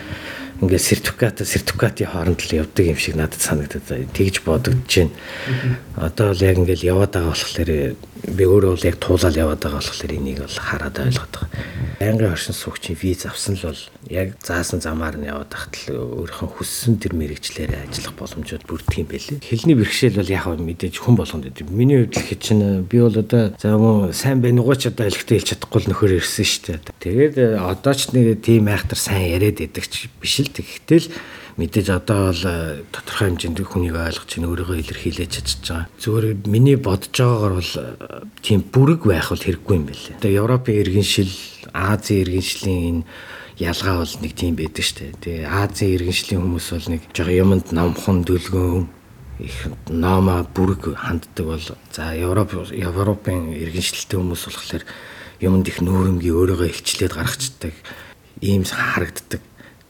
ингээд 0.64 0.88
сертификат 0.88 1.44
сертификатын 1.44 2.09
хооронд 2.09 2.40
л 2.40 2.56
явдаг 2.64 2.85
юм 2.88 2.99
шиг 2.99 3.14
надад 3.14 3.40
санагдаад 3.40 4.11
тэгж 4.16 4.42
бодогдож 4.42 4.88
байна. 4.88 5.12
Одоо 5.94 6.33
л 6.33 6.42
яг 6.42 6.56
ингээд 6.59 6.83
яваад 6.83 7.12
байгаа 7.12 7.33
болохоор 7.37 7.97
би 8.25 8.44
өөрөө 8.49 8.73
бол 8.73 8.88
яг 8.88 8.97
туулаад 8.99 9.37
яваад 9.37 9.61
байгаа 9.61 9.80
болохоор 9.85 10.12
энийг 10.16 10.40
бол 10.40 10.56
хараад 10.56 10.97
ойлгоод 10.97 11.33
байгаа. 11.37 11.49
Байнгын 12.00 12.33
оршин 12.33 12.56
суугчийн 12.56 12.97
виз 12.97 13.26
авсан 13.28 13.54
л 13.61 13.68
бол 13.68 13.83
яг 14.09 14.37
заасан 14.40 14.80
замаар 14.80 15.16
нь 15.21 15.28
яваад 15.28 15.52
тахт 15.52 15.88
л 15.88 16.25
өөрийнхөө 16.25 16.49
хүссэн 16.56 16.97
тэр 17.00 17.12
мэрэгчлэрээ 17.14 17.85
ажиллах 17.85 18.16
боломжууд 18.16 18.64
бүрдэх 18.64 18.99
юм 19.00 19.09
байлээ. 19.09 19.44
Хэлний 19.44 19.76
бэрхшээл 19.76 20.21
бол 20.21 20.33
яг 20.33 20.44
мэдээж 20.49 20.94
хүн 21.00 21.16
болгонд 21.21 21.44
байдаг. 21.52 21.68
Миний 21.68 22.09
хувьд 22.09 22.16
л 22.16 22.40
чинь 22.40 22.64
би 22.88 22.99
бол 23.00 23.16
одоо 23.16 23.52
за 23.61 23.76
мөн 23.76 24.12
сайн 24.16 24.40
байнугаа 24.40 24.76
ч 24.76 24.88
одоо 24.88 25.04
элхтээ 25.04 25.38
хэлж 25.40 25.49
чадахгүй 25.54 25.80
л 25.85 25.88
нөхөр 25.92 26.16
ирсэн 26.21 26.44
шүү 26.49 26.62
дээ. 26.80 26.97
Тэгээд 27.04 27.35
одоо 27.61 27.92
ч 27.92 28.12
нэг 28.16 28.40
тийм 28.40 28.68
айхтар 28.73 28.99
сайн 28.99 29.37
яриад 29.37 29.61
байдаг 29.61 29.85
ч 29.85 30.09
биш 30.21 30.40
л 30.40 30.49
тэгэхдээ 30.54 31.00
л 31.02 31.08
мэдээж 31.58 31.88
одоо 31.94 32.30
бол 32.30 32.42
э, 32.46 32.82
тодорхой 32.90 33.26
хэмжээнд 33.30 33.58
хүнийг 33.62 33.94
ойлгож 33.94 34.26
чинь 34.26 34.46
өөрийгөө 34.46 34.78
илэрхийлж 34.82 35.30
чадчих 35.30 35.62
байгаа. 35.62 35.87
Зүгээр 36.02 36.26
миний 36.50 36.75
бодож 36.75 37.14
байгаагаар 37.14 37.54
бол 37.58 37.75
э, 37.78 37.87
тийм 38.42 38.61
бүрэг 38.66 39.06
байх 39.06 39.30
бол 39.30 39.42
хэрэггүй 39.42 39.75
юм 39.78 39.87
байна. 39.87 40.18
Одоо 40.18 40.30
Европын 40.34 40.75
иргэншил, 40.82 41.34
Азийн 41.70 42.23
иргэншлийн 42.26 42.82
энэ 42.90 43.02
ялгаа 43.62 44.02
бол 44.02 44.14
нэг 44.18 44.32
тийм 44.34 44.54
байдаг 44.58 44.82
шүү 44.82 44.99
дээ. 44.99 45.23
Тэгээ 45.23 45.46
Азийн 45.46 45.94
иргэншлийн 45.94 46.42
хүмүүс 46.42 46.66
бол 46.75 46.88
нэг 46.90 47.02
жоо 47.14 47.30
юмд 47.30 47.66
номхон 47.70 48.18
дөлгөөн 48.26 48.84
их 49.38 49.56
нома 49.90 50.42
бүрэг 50.42 50.94
ханддаг 50.99 51.46
бол 51.46 51.66
за 51.90 52.14
Европ 52.18 52.50
Европын 52.70 53.54
иргэншилтэй 53.54 54.18
хүмүүс 54.18 54.42
болохоор 54.50 54.84
юмд 55.38 55.66
их 55.70 55.78
нүүрэмгийн 55.82 56.34
өөрийгөө 56.34 56.70
илчлээд 56.70 57.14
гаргацдаг 57.14 57.75
ийм 58.42 58.62
харагддаг 58.66 59.42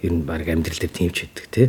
ер 0.05 0.13
нь 0.13 0.29
баг 0.29 0.45
амьдрал 0.45 0.77
дээр 0.77 0.93
тийм 0.93 1.11
ч 1.11 1.25
байдаг 1.25 1.47
тий. 1.49 1.69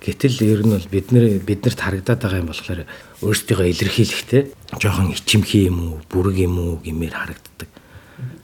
Гэтэл 0.00 0.38
ер 0.46 0.60
нь 0.64 0.72
бол 0.72 0.88
бид 0.88 1.12
нэр 1.12 1.42
биднэрт 1.42 1.80
харагдаад 1.82 2.20
байгаа 2.22 2.40
юм 2.40 2.48
болохоор 2.48 2.86
өөрсдийгөө 3.20 3.66
илэрхийлэхтэй 3.66 4.42
жоохон 4.78 5.12
ичимхий 5.12 5.66
юм 5.68 5.98
уу, 5.98 6.00
бүрэг 6.08 6.38
юм 6.48 6.56
уу 6.58 6.74
гэмээр 6.80 7.14
харагддаг. 7.18 7.68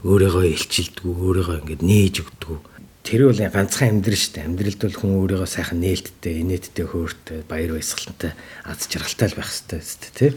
Өөрийгөө 0.03 0.45
илчилдэг, 0.51 1.07
өөрийгөө 1.07 1.57
ингээд 1.63 1.83
нээж 1.87 2.15
өгдөг. 2.27 2.63
Тэр 3.07 3.31
бол 3.31 3.39
ганцхан 3.39 4.01
амьдрал 4.01 4.19
шүү 4.19 4.33
дээ. 4.35 4.49
Амьдралд 4.49 4.81
бол 4.83 4.97
хүн 4.99 5.13
өөрийгөө 5.15 5.49
сайхан 5.49 5.79
нээлттэй, 5.85 6.35
инээдтэй, 6.41 6.87
хөөртэй, 6.89 7.39
баяр 7.47 7.77
баясгалантай, 7.77 8.33
аз 8.65 8.89
жаргалтай 8.89 9.29
байх 9.37 9.51
хэрэгтэй 9.53 10.11
тий. 10.17 10.31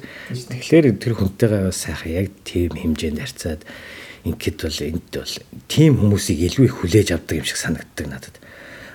Тэгэхээр 0.51 0.85
тэр 0.99 1.13
хүнтэйгээ 1.15 1.71
сайхан 1.71 2.11
яг 2.11 2.27
тийм 2.43 2.75
хэмжээнд 2.75 3.23
харьцаад 3.23 3.61
ингээд 4.27 4.59
бол 4.67 4.79
энд 4.83 5.07
бол 5.15 5.35
тийм 5.71 5.91
хүмүүсийг 5.95 6.39
илүү 6.51 6.65
их 6.67 6.75
хүлээж 6.83 7.07
авдаг 7.15 7.39
юм 7.39 7.47
шиг 7.47 7.59
санагддаг 7.59 8.05
надад 8.11 8.35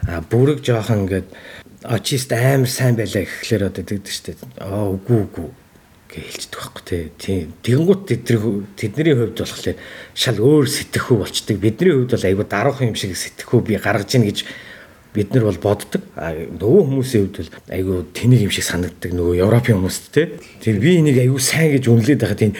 бүрэг 0.02 0.62
жоохон 0.66 1.06
ингээд 1.06 1.28
очист 1.86 2.32
амар 2.32 2.70
сайн 2.70 2.96
байлаа 2.98 3.22
гэхлээр 3.22 3.70
одоо 3.70 3.84
тэгдэг 3.86 4.12
штэ 4.12 4.34
аа 4.58 4.90
үгүй 4.90 5.18
үгүй 5.30 5.48
гэж 6.12 6.24
хэлждэг 6.26 6.58
байхгүй 6.60 6.84
тий. 7.16 7.48
Тэгэнгუთ 7.62 8.02
тэдний 8.04 8.66
тэдний 8.76 9.14
хувьд 9.16 9.38
болохоор 9.40 9.76
шал 10.14 10.38
өөр 10.38 10.66
сэтгэхүй 10.68 11.16
болчдөг. 11.16 11.56
Бидний 11.56 11.94
хувьд 11.96 12.12
бол 12.12 12.28
айгүй 12.28 12.46
даруухан 12.46 12.88
юм 12.92 12.98
шиг 12.98 13.16
сэтгэхүй 13.16 13.60
би 13.64 13.80
гаргаж 13.80 14.12
ийн 14.12 14.28
гэж 14.28 14.38
бид 15.14 15.32
нар 15.32 15.48
бол 15.48 15.60
боддог. 15.72 16.02
А 16.16 16.36
нөгөө 16.36 16.82
хүмүүсийн 16.84 17.22
хувьд 17.32 17.36
бол 17.40 17.50
айгүй 17.72 17.96
тэнийг 18.12 18.42
юм 18.44 18.52
шиг 18.52 18.66
санагддаг 18.68 19.12
нөгөө 19.16 19.40
Европын 19.40 19.80
хүмүүст 19.80 20.12
тий. 20.12 20.36
Тэр 20.60 20.76
би 20.84 21.00
энийг 21.00 21.16
айгүй 21.16 21.40
сайн 21.40 21.72
гэж 21.72 21.88
үнэлээд 21.88 22.20
байхад 22.20 22.44
энэ 22.44 22.58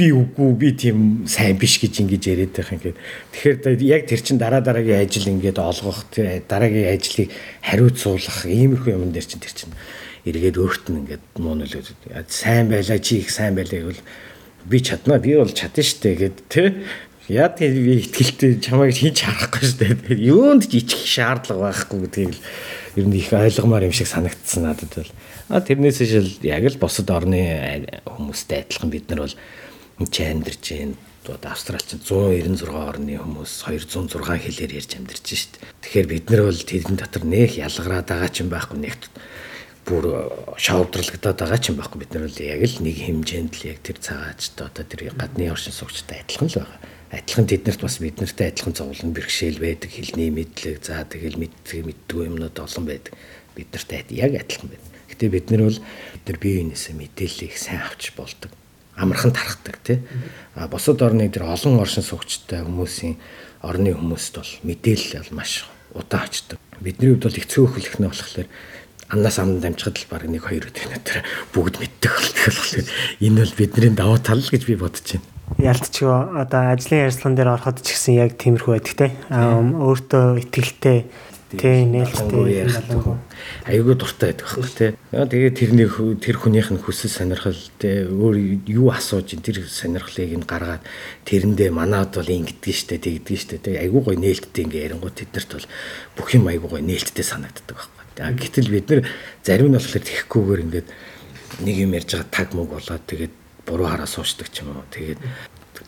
би 0.00 0.08
үгүй 0.16 0.54
би 0.56 0.72
тийм 0.72 1.00
сайн 1.28 1.60
биш 1.60 1.76
гэж 1.76 2.00
ингэж 2.00 2.24
яриад 2.32 2.56
байх 2.56 2.72
юм 2.72 2.80
гээд. 2.80 2.98
Тэгэхээр 3.36 3.84
яг 3.84 4.08
тэр 4.08 4.20
чин 4.24 4.40
дараа 4.40 4.64
дараагийн 4.64 5.04
ажил 5.04 5.28
ингээд 5.28 5.60
олгох 5.60 6.08
дараагийн 6.16 6.88
ажлыг 6.96 7.28
хариуцуулах 7.60 8.48
иймэрхүү 8.48 8.96
юм 8.96 9.12
дээр 9.12 9.28
чин 9.28 9.44
тэр 9.44 9.52
чин 9.52 9.76
эргээд 10.24 10.56
өөрт 10.56 10.84
нь 10.88 11.04
ингээд 11.04 11.24
муу 11.36 11.52
нөлөө 11.60 11.84
сайн 12.32 12.72
байлаа 12.72 12.96
чи 12.96 13.20
их 13.20 13.28
сайн 13.28 13.52
байлаа 13.52 13.92
гэвэл 13.92 14.02
би 14.64 14.78
чадна 14.80 15.20
би 15.20 15.36
бол 15.36 15.52
чадна 15.52 15.84
штэ 15.84 16.16
гэд 16.16 16.36
тэ 16.48 16.80
яа 17.28 17.52
тийм 17.52 17.76
би 17.76 18.00
ихтгэлтэй 18.00 18.56
чамайг 18.64 18.96
хийж 18.96 19.20
харахгүй 19.20 19.64
штэ. 19.68 20.16
Юунд 20.16 20.64
ч 20.64 20.80
ичих 20.80 21.04
шаардлага 21.04 21.72
байхгүй 21.72 22.08
гэдгийг 22.08 22.32
л 22.32 22.40
ер 22.96 23.06
нь 23.08 23.20
их 23.20 23.32
ойлгомоор 23.32 23.84
юм 23.84 23.92
шиг 23.92 24.08
санагдсан 24.08 24.64
надад 24.64 24.92
бол. 24.96 25.12
А 25.48 25.60
тэрнээс 25.60 26.00
шил 26.04 26.28
яг 26.44 26.64
л 26.68 26.80
босод 26.80 27.08
орны 27.08 27.84
хүмүүстэй 28.04 28.64
адилхан 28.64 28.90
бид 28.90 29.08
нар 29.08 29.24
бол 29.24 29.36
чи 30.08 30.24
амьдарч 30.24 30.64
байна. 30.72 30.96
Одоо 31.28 31.52
Австрал 31.52 31.84
чинь 31.84 32.00
196 32.00 32.72
орны 32.72 33.20
хүмүүс 33.20 33.52
206 33.68 34.24
хэлээр 34.24 34.72
ярьж 34.80 34.96
амьдарч 34.96 35.24
шít. 35.28 35.60
Тэгэхээр 35.84 36.08
бид 36.08 36.26
нар 36.32 36.42
бол 36.48 36.56
тэдэн 36.56 36.96
дотор 36.96 37.24
нэх 37.28 37.60
ялгараад 37.60 38.08
байгаа 38.08 38.30
ч 38.32 38.40
юм 38.40 38.48
байхгүй 38.48 38.78
нэг 38.80 38.96
бүр 39.84 40.04
шавдралгадаад 40.56 41.38
байгаа 41.44 41.60
ч 41.60 41.70
юм 41.70 41.76
байхгүй 41.76 41.98
бид 42.00 42.12
нар 42.16 42.24
бол 42.24 42.40
яг 42.40 42.60
л 42.64 42.76
нэг 42.80 42.96
хэмжээнд 43.04 43.52
л 43.52 43.68
яг 43.68 43.78
тэр 43.84 43.98
цагаачтай 44.00 44.64
одоо 44.64 44.84
тэр 44.88 45.00
гадны 45.12 45.44
оршин 45.52 45.76
суугчтай 45.76 46.24
адилхан 46.24 46.48
л 46.48 46.58
байгаа. 46.64 46.78
Адилхан 47.10 47.46
тэднэрт 47.52 47.80
бас 47.84 47.96
бид 48.00 48.16
нартай 48.16 48.46
адилхан 48.48 48.74
зовлон 48.74 49.12
бэрхшээл 49.12 49.60
байдаг, 49.60 49.90
хилний 49.92 50.30
мэдлэг, 50.32 50.80
за 50.80 51.04
тэгэл 51.04 51.42
мэддэг 51.42 51.84
мэддгүй 51.84 52.24
юмнууд 52.32 52.56
олон 52.56 52.84
байдаг. 52.88 53.12
Бид 53.52 53.68
нартай 53.74 54.06
яг 54.14 54.32
адилхан 54.40 54.72
байна. 54.72 54.86
Гэтэ 55.10 55.26
бид 55.28 55.46
нар 55.50 55.62
бол 55.68 55.78
нар 55.78 56.38
бие 56.38 56.54
биенээсээ 56.62 56.94
мэдээллийг 56.96 57.54
сайн 57.58 57.82
авч 57.82 58.14
болдог 58.14 58.54
амархан 58.96 59.32
тархдаг 59.32 59.78
тий. 59.82 60.00
А 60.54 60.68
босод 60.68 61.02
орны 61.02 61.28
тэр 61.28 61.46
олон 61.50 61.80
оршин 61.80 62.02
суугчтай 62.02 62.64
хүмүүсийн 62.64 63.16
орны 63.62 63.94
хүмүүст 63.94 64.34
бол 64.36 64.52
мэдээлэл 64.64 65.20
бол 65.20 65.36
маш 65.38 65.66
удаан 65.94 66.26
очдог. 66.26 66.58
Бидний 66.80 67.14
хувьд 67.14 67.24
бол 67.28 67.38
их 67.38 67.46
цөөхөлөх 67.46 67.96
нь 68.00 68.08
болохоор 68.08 68.48
амнаас 69.10 69.38
амд 69.38 69.60
дамжихад 69.60 69.98
л 69.98 70.10
баг 70.10 70.22
нэг 70.26 70.42
хоёр 70.46 70.70
өдрийн 70.70 70.94
дотор 70.94 71.22
бүгд 71.52 71.74
мэддэг 71.82 72.12
болохоор 72.14 72.86
энэ 73.20 73.40
бол 73.42 73.54
бидний 73.58 73.90
даваа 73.90 74.18
тал 74.18 74.40
гэж 74.40 74.62
би 74.66 74.76
бодож 74.78 75.02
байна. 75.02 75.26
Ялцчихоо 75.58 76.38
одоо 76.38 76.70
ажлын 76.70 77.10
ярилцлаган 77.10 77.34
дээр 77.34 77.52
ороход 77.58 77.82
ч 77.82 77.98
гэсэн 77.98 78.14
яг 78.16 78.38
тиймэрхүү 78.38 78.72
байдаг 78.78 78.94
те. 78.94 79.08
Аа 79.34 79.58
өөртөө 79.58 80.38
ихтгэлтэй 80.46 81.10
Тийм 81.58 81.92
нээлттэй 81.98 82.62
ярих 82.62 82.78
айгүй 83.66 83.94
дуртай 83.94 84.32
байдаг 84.32 84.46
байхгүй 84.46 84.70
тий. 84.76 84.90
Тэгээд 85.10 85.56
тэрний 85.56 85.88
тэр 86.20 86.36
хүнийх 86.40 86.70
нь 86.72 86.80
хүсэл 86.80 87.10
сонирхол 87.10 87.60
тий 87.78 88.04
өөр 88.06 88.36
юу 88.68 88.88
асууж 88.90 89.34
ин 89.36 89.42
тэр 89.44 89.64
сонирхлыг 89.66 90.32
нь 90.36 90.46
гаргаад 90.46 90.84
тэрэндээ 91.28 91.70
манад 91.70 92.16
бол 92.16 92.28
ингэдэж 92.28 92.76
штэ 92.86 92.98
тэгдэж 93.00 93.38
штэ 93.38 93.56
тий 93.64 93.74
айгүй 93.78 94.00
гой 94.00 94.16
нээлттэй 94.16 94.64
ингээ 94.64 94.86
ярингууд 94.92 95.16
тэднэрт 95.16 95.50
бол 95.56 95.68
бүх 96.16 96.28
юм 96.34 96.48
айгүй 96.48 96.68
гой 96.68 96.82
нээлттэй 96.82 97.24
санагддаг 97.24 97.76
байхгүй. 97.76 98.00
Гэтэл 98.20 98.68
бид 98.68 98.86
нар 98.90 99.00
зарим 99.44 99.72
нь 99.72 99.76
болохоор 99.78 100.04
тэххгүйгээр 100.04 100.64
ингээд 100.68 100.88
нэг 101.64 101.76
юм 101.76 101.94
ярьж 101.96 102.10
байгаа 102.16 102.28
таг 102.30 102.48
мөг 102.52 102.68
болоод 102.68 103.04
тэгээд 103.08 103.34
буруу 103.66 103.88
хараа 103.88 104.06
суучдаг 104.06 104.48
ч 104.52 104.62
юм 104.62 104.76
уу. 104.76 104.84
Тэгээд 104.90 105.20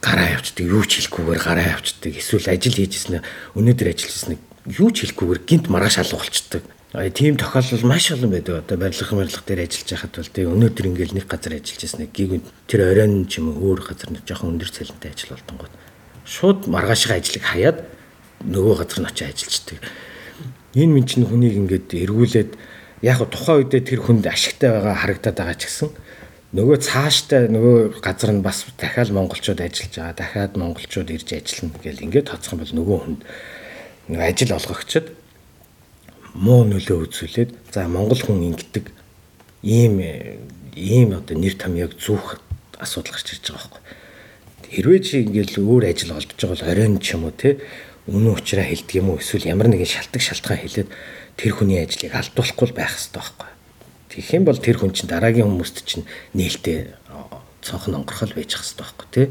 гараа 0.00 0.38
явцдаг, 0.38 0.64
юу 0.66 0.84
ч 0.84 1.02
хэлэхгүйгээр 1.02 1.42
гараа 1.42 1.66
явцдаг. 1.78 2.12
Эсвэл 2.16 2.50
ажил 2.50 2.76
хийжсэн 2.78 3.22
өнөөдөр 3.54 3.88
ажиллажсэн 3.92 4.38
юу 4.66 4.90
ч 4.90 5.06
хэлэхгүйгээр 5.06 5.40
гинт 5.46 5.66
маргааш 5.68 5.96
алга 6.02 6.18
болчдөг. 6.22 6.62
Тийм 6.92 7.38
тохиолдол 7.40 7.88
маш 7.88 8.12
олон 8.12 8.30
байдаг. 8.30 8.68
Одоо 8.68 8.76
барилга 8.76 9.16
барилга 9.16 9.42
дээр 9.46 9.64
ажиллаж 9.64 9.88
байхад 9.96 10.12
бол 10.12 10.28
тий 10.28 10.44
өнөөдөр 10.44 10.86
ингээл 10.92 11.16
нэг 11.16 11.24
газар 11.24 11.56
ажиллаж 11.56 11.80
яснаа 11.88 12.08
гиг 12.12 12.44
тэр 12.68 12.84
оройн 12.92 13.24
ч 13.24 13.40
юм 13.40 13.48
уу 13.48 13.72
өөр 13.72 13.80
газар 13.80 14.12
нэг 14.12 14.28
жоохон 14.28 14.60
өндөр 14.60 14.68
цалинтай 14.68 15.08
ажил 15.08 15.32
болтонгууд 15.32 15.72
шууд 16.28 16.68
маргаашийн 16.68 17.16
ажлыг 17.16 17.44
хаяад 17.48 17.78
нөгөө 18.44 18.74
газар 18.84 19.00
нь 19.00 19.08
очиж 19.08 19.24
ажиллаждаг. 19.24 19.80
Энэ 20.76 20.92
мэн 20.92 21.06
чинь 21.08 21.24
хүнийг 21.24 21.56
ингээд 21.64 21.88
эргүүлээд 21.96 22.50
яг 23.00 23.18
тухайн 23.24 23.64
үедээ 23.64 23.82
тэр 23.88 24.00
хүнд 24.04 24.28
ашигтай 24.28 24.68
байгаа 24.76 24.92
харагдаад 25.00 25.36
байгаа 25.40 25.56
ч 25.56 25.72
гэсэн 25.72 25.90
нөгөө 26.52 26.76
цааштай 26.76 27.48
нөгөө 27.48 28.04
газар 28.04 28.36
нь 28.36 28.44
бас 28.44 28.68
дахиад 28.76 29.16
монголчууд 29.16 29.64
ажиллаж 29.64 29.96
байгаа. 29.96 30.12
Дахиад 30.20 30.60
монголчууд 30.60 31.08
ирж 31.08 31.28
ажиллана 31.40 31.80
гэл 31.80 32.04
ингээд 32.04 32.28
юм 32.28 32.60
бол 32.60 32.76
нөгөө 32.76 32.98
хүнд 33.00 33.20
ажил 34.20 34.52
олгогчд 34.60 35.06
муу 36.34 36.64
нөлөө 36.64 37.08
үзүүлээд 37.08 37.50
за 37.72 37.88
монгол 37.88 38.20
хүн 38.20 38.52
ингэдэг 38.52 38.88
ийм 39.62 40.00
ийм 40.74 41.12
одоо 41.12 41.36
нэр 41.36 41.54
томьёог 41.60 41.96
зүүх 42.00 42.40
асуудал 42.80 43.12
гарч 43.12 43.28
ирж 43.36 43.52
байгаа 43.52 43.68
байхгүй. 43.68 43.82
Хэрвээ 44.72 45.00
чи 45.04 45.14
ингээл 45.28 45.60
өөр 45.60 45.84
ажил 45.92 46.16
олдож 46.16 46.38
байгаа 46.40 46.56
бол 46.56 46.70
оройн 46.72 46.96
ч 46.98 47.12
юм 47.12 47.28
уу 47.28 47.34
те 47.36 47.60
үнэн 48.08 48.32
учраа 48.32 48.64
хэлдэг 48.64 48.96
юм 48.96 49.12
уу 49.12 49.20
эсвэл 49.20 49.46
ямар 49.46 49.68
нэгэн 49.68 49.86
шалтгаан 49.86 50.24
шалтгаан 50.24 50.60
хэлээд 50.64 50.88
тэр 51.36 51.52
хүний 51.52 51.78
ажлыг 51.84 52.12
алдуулахгүй 52.16 52.68
байх 52.72 52.96
хэрэгтэй 52.96 53.20
байхгүй. 53.20 53.50
Тэгэх 54.10 54.30
юм 54.32 54.44
бол 54.48 54.58
тэр 54.58 54.76
хүн 54.80 54.92
чинь 54.96 55.12
дараагийн 55.12 55.46
хүмүүст 55.46 55.84
чинь 55.84 56.08
нээлттэй 56.32 56.96
цонхон 57.62 58.02
онгорхол 58.02 58.32
байж 58.34 58.50
хэрэгтэй 58.56 58.80
байхгүй 58.80 59.06
тий. 59.12 59.26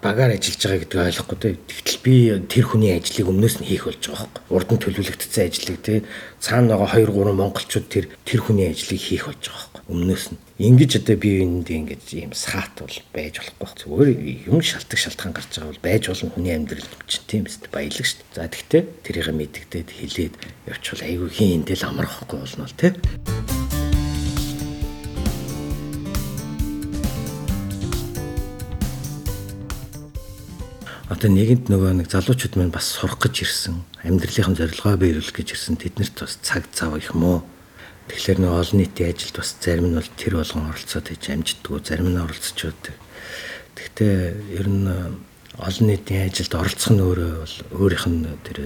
Багаар 0.00 0.32
ажиллаж 0.32 0.64
байгаа 0.64 0.80
гэдэг 0.80 0.96
ойлгохгүй 0.96 1.38
тий. 1.44 1.54
Тэгтэл 1.60 2.00
би 2.00 2.14
тэр 2.48 2.64
хүний 2.72 2.96
ажлыг 2.96 3.28
өмнөөс 3.28 3.60
нь 3.60 3.68
хийх 3.68 3.84
болж 3.84 4.00
байгаа 4.00 4.32
байхгүй. 4.32 4.48
Урд 4.48 4.68
нь 4.72 4.80
төлөвлөгдсөн 4.80 5.44
ажлыг 5.44 5.78
тий. 5.84 5.98
Цаана 6.40 6.80
байгаа 6.80 7.04
2 7.04 7.12
3 7.12 7.36
монголчууд 7.36 7.86
тэр 7.92 8.08
тэр 8.24 8.40
хүний 8.40 8.72
ажлыг 8.72 8.96
хийх 8.96 9.28
болж 9.28 9.44
байгаа 9.44 9.60
байхгүй. 9.60 9.82
Өмнөөс 9.92 10.24
нь. 10.32 10.40
Ингиж 10.56 10.92
одоо 10.96 11.16
би 11.20 11.30
энд 11.44 11.68
ингэж 11.68 12.04
ийм 12.16 12.32
саат 12.32 12.80
бол 12.80 12.96
байж 13.12 13.44
болохгүй. 13.44 13.76
Зүгээр 13.76 14.08
юм 14.48 14.64
шалтгаан 14.64 15.04
шалтгаан 15.04 15.36
гарч 15.36 15.52
байгаа 15.52 15.68
бол 15.68 15.84
байж 15.84 16.02
болно 16.08 16.32
хүний 16.32 16.54
амьдрал 16.56 16.88
чинь 17.04 17.28
тийм 17.28 17.44
үст 17.44 17.68
баялаг 17.68 18.06
шүү 18.08 18.24
дээ. 18.24 18.36
За 18.40 18.48
тэгтээ 18.48 18.82
тэрийг 19.04 19.28
мэддэгдээд 19.36 19.88
хилээд 20.00 20.34
явчихвал 20.64 21.04
айгүй 21.04 21.28
хин 21.28 21.60
эндэл 21.60 21.84
амархгүй 21.84 22.40
болно 22.40 22.64
л 22.64 22.76
тий. 22.80 22.96
Одоо 31.20 31.36
нэгэнд 31.36 31.68
нөгөө 31.68 31.92
нэг 32.00 32.08
залуучууд 32.08 32.56
маань 32.56 32.72
бас 32.72 32.96
сурах 32.96 33.20
гэж 33.20 33.44
ирсэн. 33.44 33.84
Амьдралынхаа 34.08 34.56
зорилгоо 34.56 34.96
биелүүлэх 34.96 35.36
гэж 35.36 35.52
ирсэн. 35.52 35.76
Тэднэрт 35.76 36.16
бас 36.16 36.40
цаг 36.40 36.64
зав 36.72 36.96
их 36.96 37.12
муу 37.12 37.44
тэгэхээр 38.08 38.40
нөгөө 38.40 38.56
олон 38.64 38.78
нийтийн 38.80 39.12
ажилд 39.12 39.36
бас 39.36 39.52
зарим 39.60 39.92
нь 39.92 39.98
бол 40.00 40.10
тэр 40.16 40.34
болгон 40.40 40.72
оролцоод 40.72 41.06
хийж 41.12 41.24
амждгүү 41.28 41.76
зарим 41.84 42.08
нь 42.08 42.22
оролцож 42.24 42.58
байдаг 42.64 42.96
гэхдээ 43.76 44.16
ер 44.64 44.68
нь 44.72 44.88
олон 45.60 45.86
нийтийн 45.92 46.24
ажилд 46.24 46.52
оролцох 46.56 46.92
нь 46.96 47.04
өөрөө 47.04 47.32
бол 47.36 47.56
өөрийнх 47.84 48.06
нь 48.08 48.24
тэр 48.40 48.58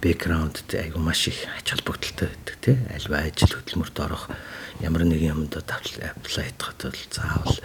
бэкграунд 0.00 0.56
айгу 0.80 0.98
маш 0.98 1.28
их 1.28 1.44
ач 1.60 1.76
холбогдолтой 1.76 2.32
байдаг 2.32 2.56
тий 2.64 2.76
альва 2.88 3.20
ажил 3.20 3.52
хөтөлмөрт 3.52 3.96
орох 4.00 4.32
ямар 4.80 5.04
нэгэн 5.04 5.36
юмд 5.36 5.54
аплай 5.60 6.08
хийхэд 6.24 6.80
бол 6.88 7.04
заавал 7.12 7.58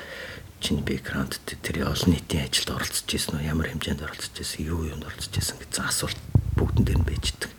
чиний 0.63 0.83
бэкграунд 0.87 1.43
тэр 1.43 1.83
олон 1.83 2.15
нийтийн 2.15 2.47
ажилд 2.47 2.71
оролцож 2.71 3.09
ирсэн 3.11 3.35
үү 3.35 3.51
ямар 3.51 3.67
хэмжээнд 3.67 3.99
оролцож 3.99 4.31
ирсэн? 4.39 4.63
Юу 4.63 4.87
юунд 4.87 5.03
оролцож 5.03 5.35
ирсэн 5.35 5.59
гэсэн 5.59 5.83
асуулт 5.83 6.19
бүгдэн 6.55 6.87
дээр 6.87 6.99
нь 7.03 7.07
байждаг. 7.11 7.51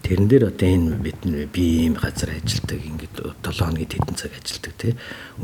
Тэрэн 0.00 0.28
дээр 0.28 0.44
одоо 0.48 0.68
энэ 0.72 0.96
бид 0.96 1.20
би 1.52 1.64
ийм 1.84 2.00
газар 2.00 2.32
ажилладаг 2.32 2.80
ингээд 2.80 3.16
7 3.20 3.52
хоногийн 3.52 3.92
хэдэн 3.92 4.16
цаг 4.16 4.32
ажилладаг 4.32 4.74
тий 4.80 4.92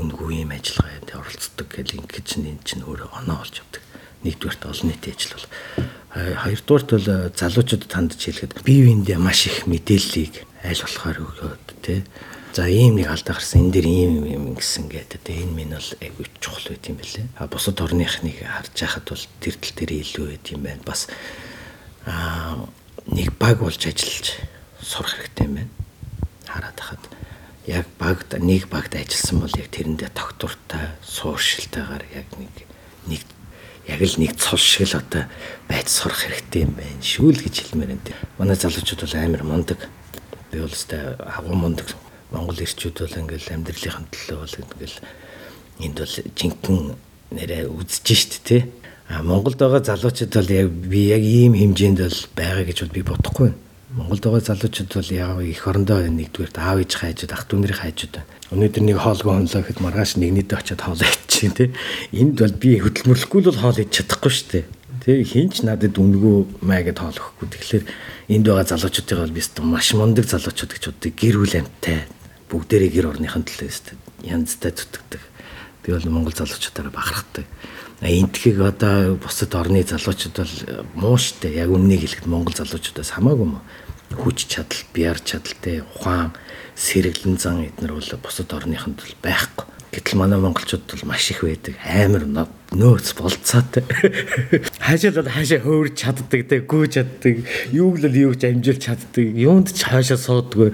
үнгүү 0.00 0.28
ийм 0.32 0.50
ажиллагаанд 0.56 1.08
оролцдог 1.12 1.68
гэл 1.68 1.96
ингээд 2.00 2.24
чинь 2.24 2.48
энэ 2.48 2.64
чинь 2.64 2.86
өөрөө 2.88 3.10
оноо 3.20 3.44
болж 3.44 3.54
явдаг. 3.60 3.82
Нэгдүгээрт 4.24 4.62
олон 4.64 4.86
нийтийн 4.88 5.14
ажил 5.18 5.34
бол. 5.36 5.48
Хоёрдугаарт 6.14 6.88
бол 6.88 7.08
залуучуудад 7.36 7.92
хандж 7.92 8.20
хэлэхэд 8.22 8.52
бие 8.64 8.80
биендээ 8.86 9.18
маш 9.20 9.50
их 9.50 9.66
мэдээллийг 9.68 10.34
аль 10.64 10.80
болохоор 10.80 11.18
өгөөд 11.20 11.66
тий 11.84 12.00
За 12.52 12.68
ийм 12.68 13.00
нэг 13.00 13.08
алдаа 13.08 13.40
гарсан 13.40 13.64
энэ 13.64 13.72
дэр 13.80 13.86
ийм 13.88 14.12
юм 14.28 14.44
гэсэн 14.52 14.92
гэдэг. 14.92 15.24
Энэ 15.24 15.56
минь 15.56 15.72
бол 15.72 15.88
айгүй 16.04 16.28
чухал 16.36 16.68
байт 16.68 16.84
юм 16.84 17.00
бэлээ. 17.00 17.26
А 17.40 17.48
бусад 17.48 17.80
орныхныг 17.80 18.44
харж 18.44 18.76
байхад 18.76 19.08
бол 19.08 19.24
тэр 19.40 19.56
тал 19.56 19.72
дээр 19.72 19.92
илүү 20.04 20.26
байт 20.36 20.46
юм 20.52 20.60
байна. 20.60 20.84
Бас 20.84 21.08
аа 22.04 22.68
нэг 23.08 23.32
баг 23.40 23.56
болж 23.56 23.80
ажиллаж 23.80 24.36
сурах 24.84 25.16
хэрэгтэй 25.16 25.48
юм 25.48 25.54
байна. 25.64 25.72
Хараад 26.44 26.76
хахад 26.76 27.04
яг 27.64 27.88
багт 27.96 28.36
нэг 28.36 28.68
багт 28.68 29.00
ажилласан 29.00 29.40
бол 29.40 29.56
яг 29.56 29.72
тэрэндээ 29.72 30.12
тогтвортой, 30.12 30.92
сууршилтайгаар 31.00 32.04
яг 32.12 32.28
нэг 32.36 32.52
нэг 33.08 33.24
яг 33.88 34.00
л 34.04 34.20
нэг 34.20 34.36
цол 34.36 34.60
шиг 34.60 34.92
л 34.92 35.00
одоо 35.00 35.24
байж 35.72 35.88
сурах 35.88 36.28
хэрэгтэй 36.28 36.68
юм 36.68 36.76
байна. 36.76 37.00
Шүүл 37.00 37.40
гэж 37.48 37.72
хэлмээр 37.72 37.96
энэ. 37.96 38.12
Манай 38.36 38.60
залуучууд 38.60 39.08
бол 39.08 39.16
амар 39.16 39.40
мундаг. 39.40 39.88
Би 40.52 40.60
бол 40.60 40.68
өстой 40.68 41.16
агуу 41.16 41.56
мундаг 41.56 41.88
Монгол 42.32 42.64
ирчүүд 42.64 42.96
бол 43.04 43.18
ингээл 43.20 43.52
амьдралынхаа 43.52 44.08
төлөө 44.08 44.38
бол 44.40 44.56
ингээл 44.64 44.98
энд 45.84 45.96
бол 46.00 46.14
жинхэнэ 46.32 46.94
нэрээ 47.32 47.68
үзэж 47.68 48.06
шít 48.08 48.34
те. 48.44 48.68
А 49.08 49.22
Монголд 49.22 49.60
байгаа 49.60 49.84
залуучууд 49.84 50.32
бол 50.32 50.50
яг 50.50 50.68
би 50.72 51.12
яг 51.12 51.20
ийм 51.20 51.52
хэмжээнд 51.52 52.00
бол 52.00 52.20
байгаа 52.36 52.64
гэж 52.64 52.78
би 52.88 53.02
бодохгүй 53.04 53.52
байна. 53.52 53.60
Монголд 53.92 54.24
байгаа 54.24 54.40
залуучууд 54.40 54.92
бол 54.96 55.10
яг 55.12 55.40
их 55.44 55.66
орондоо 55.68 56.00
нэгдүгээр 56.00 56.56
аав 56.56 56.80
ээж 56.80 56.92
хайжууд 56.96 57.32
ах 57.36 57.44
дүүнэрийн 57.44 57.80
хайжууд 57.84 58.12
байна. 58.16 58.30
Өнөөдөр 58.52 58.84
нэг 58.88 58.98
хоолгүй 59.00 59.32
хонлоо 59.36 59.60
гэхэд 59.60 59.80
маргааш 59.84 60.12
нэгнийдээ 60.16 60.58
очиод 60.60 60.80
хоол 60.80 61.04
идчихин 61.04 61.52
тий. 61.52 61.68
Энд 62.16 62.40
бол 62.40 62.56
би 62.56 62.80
хөдөлмөрлөхгүй 62.80 63.40
л 63.52 63.60
хоол 63.60 63.80
идэж 63.80 63.92
чадахгүй 64.08 64.32
дээ. 64.32 64.64
Тий 65.04 65.18
хинч 65.28 65.60
надад 65.68 65.96
үнгүү 66.00 66.64
маа 66.64 66.80
гэд 66.80 67.00
хоол 67.00 67.16
өгөхгүй. 67.20 67.48
Тэгэхээр 67.52 67.84
энд 68.32 68.44
байгаа 68.48 68.66
залуучуудыг 68.72 69.18
бол 69.20 69.36
би 69.36 69.42
маш 69.60 69.88
мундаг 69.92 70.24
залуучууд 70.24 70.72
гэж 70.72 70.84
боддог. 70.88 71.12
Гэр 71.12 71.36
бүл 71.36 71.56
амьтай 71.60 72.08
бүгдээрээ 72.52 72.90
гэр 72.92 73.10
орныхын 73.16 73.48
төлөө 73.48 73.68
өстэй 73.72 73.96
янзтай 74.28 74.76
зүтгэдэг. 74.76 75.22
Би 75.82 75.92
бол 75.96 76.06
Монгол 76.12 76.36
залуучуудаараа 76.36 76.92
бахархдаг. 76.92 77.46
Энтхийг 78.04 78.60
одоо 78.60 79.16
бусад 79.16 79.54
орны 79.56 79.82
залуучууд 79.82 80.36
бол 80.36 80.56
муу 80.94 81.16
штэ. 81.16 81.48
Яг 81.48 81.72
үннийг 81.72 82.04
хэлэхэд 82.04 82.28
Монгол 82.28 82.54
залуучуудаас 82.54 83.16
хамаагүй 83.16 83.48
муу. 83.56 83.64
Хүч 84.12 84.46
чадал, 84.52 84.84
биар 84.92 85.16
чадалтай, 85.16 85.80
ухаан, 85.96 86.36
сэргэлэн 86.76 87.40
зан 87.40 87.64
эднэр 87.64 87.96
бол 87.96 88.10
бусад 88.20 88.52
орныхын 88.52 88.94
төл 88.94 89.16
байхгүй. 89.24 89.66
Гэтэл 89.92 90.16
манай 90.16 90.40
монголчууд 90.40 90.88
бол 90.88 91.04
маш 91.12 91.28
их 91.28 91.44
байдаг. 91.44 91.76
Амар 91.84 92.24
нөөц 92.72 93.12
болцоотой. 93.12 93.84
Хаашаа 94.80 95.20
л 95.20 95.28
хаашаа 95.28 95.60
хөөрч 95.60 96.00
чаддаг, 96.00 96.48
тэ 96.48 96.64
гүйж 96.64 96.96
чаддаг. 96.96 97.44
Юу 97.76 97.92
л 98.00 98.08
юу 98.08 98.32
ч 98.32 98.48
амжилт 98.48 98.80
чаддаг. 98.80 99.20
Юунд 99.36 99.68
ч 99.68 99.84
хаашаа 99.84 100.16
сууддаг. 100.16 100.72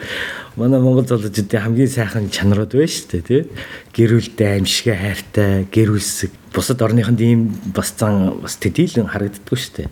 Манай 0.55 0.79
монгол 0.79 1.03
залуучуудын 1.03 1.67
хамгийн 1.67 1.91
сайхан 1.91 2.31
чанарууд 2.31 2.79
байна 2.79 2.95
шүү 2.95 3.11
дээ, 3.11 3.27
тий. 3.27 3.43
Гэрүүлтэй, 3.91 4.49
аимшигай 4.55 4.95
хайртай, 4.95 5.67
гэрүүлсэг. 5.67 6.31
Бусад 6.55 6.79
орныхонд 6.79 7.19
ийм 7.19 7.59
бас 7.75 7.99
зан 7.99 8.39
бас 8.39 8.55
тэдийлэн 8.63 9.11
харагддаггүй 9.11 9.59
шүү 9.59 9.75
дээ. 9.83 9.89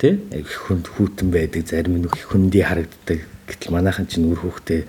Тий. 0.00 0.16
Хүнд 0.48 0.88
хүүтэн 0.96 1.28
байдаг, 1.28 1.68
зарим 1.68 2.00
нь 2.00 2.08
хүндий 2.08 2.64
харагддаг. 2.64 3.20
Гэтэл 3.52 3.76
манайхан 3.76 4.08
чинь 4.08 4.32
үр 4.32 4.40
хүүхдээ 4.40 4.88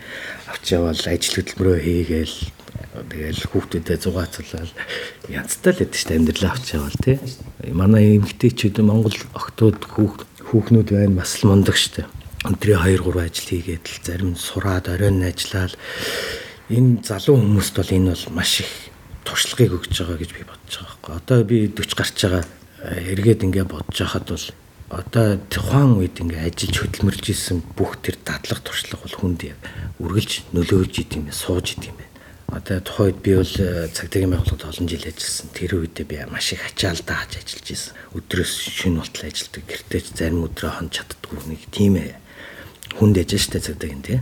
авч 0.56 0.66
явал 0.72 0.96
ажил 0.96 1.36
хөдөлмөрөө 1.36 1.78
хийгээл 1.84 2.63
Тэгэл 2.94 3.50
хүүхдүүдэд 3.50 4.06
зугаацлал 4.06 4.70
янзтай 5.26 5.74
л 5.74 5.82
байдаг 5.82 5.98
шүү 5.98 6.10
дээ 6.14 6.20
амьдралаа 6.22 6.54
авч 6.54 6.68
явал 6.78 7.00
тий. 7.02 7.18
Манай 7.74 8.22
эмэгтэйчүүд 8.22 8.86
Монгол 8.86 9.18
охтууд 9.34 9.82
хүүхнүүд 9.90 10.90
байна 10.94 11.18
бас 11.18 11.42
л 11.42 11.50
мундаг 11.50 11.74
шүү 11.74 12.06
дээ. 12.06 12.08
Өндрийн 12.46 12.86
2 12.86 13.02
3 13.02 13.26
ажил 13.26 13.50
хийгээд 13.50 13.86
л 13.90 13.98
зарим 14.06 14.32
сураад 14.38 14.94
оройн 14.94 15.26
ажиллаад 15.26 15.74
энэ 16.70 17.02
залуу 17.02 17.42
хүмүүст 17.42 17.74
бол 17.82 17.92
энэ 17.98 18.14
бол 18.14 18.26
маш 18.38 18.62
их 18.62 18.72
туршлагыг 19.26 19.74
өгж 19.74 19.90
байгаа 19.90 20.18
гэж 20.22 20.32
би 20.38 20.46
бодож 20.46 20.74
байгаа 20.78 20.94
байхгүй. 20.94 21.14
Одоо 21.18 21.40
би 21.50 21.58
40 21.74 21.98
гарч 21.98 22.18
байгаа 22.22 22.44
эргээд 23.10 23.42
ингээ 23.42 23.66
бодож 23.66 23.98
байхад 23.98 24.30
бол 24.30 24.46
одоо 24.94 25.28
тухайн 25.50 25.98
үед 25.98 26.22
ингээ 26.22 26.46
ажиллаж 26.46 26.78
хөдөлмөрлж 26.78 27.26
исэн 27.34 27.66
бүх 27.74 27.98
тэр 28.06 28.22
дадлаг 28.22 28.62
туршлага 28.62 29.02
бол 29.02 29.18
хүнд 29.18 29.42
үргэлж 29.98 30.54
нөлөөлж 30.54 30.96
идэм 31.02 31.34
сууж 31.34 31.74
идэм 31.74 31.98
юм 31.98 32.13
Одоо 32.54 32.80
тухайд 32.82 33.18
би 33.18 33.34
бол 33.34 33.56
э, 33.58 33.90
цагдаагийн 33.90 34.30
байгууллагад 34.30 34.70
олон 34.70 34.86
жил 34.86 35.02
ажилласан. 35.02 35.50
Тэр 35.58 35.82
үедээ 35.82 36.06
би 36.06 36.18
маш 36.30 36.54
их 36.54 36.62
ачаалдаа 36.62 37.26
хаж 37.26 37.42
ажиллаж 37.42 37.68
исэн. 37.74 37.98
Өдрөөс 38.14 38.54
шөнө 38.70 39.02
болтол 39.02 39.26
ажилладаг. 39.26 39.64
Гэртеж 39.66 40.06
зарим 40.14 40.46
өдрөө 40.46 40.72
хон 40.78 40.90
чаддгүй 40.94 41.40
нэг 41.50 41.62
тийм 41.74 41.98
ээ 41.98 42.14
хүнд 43.02 43.18
ээж 43.18 43.32
штэ 43.42 43.58
цагдаагийн 43.58 44.06
тий. 44.06 44.20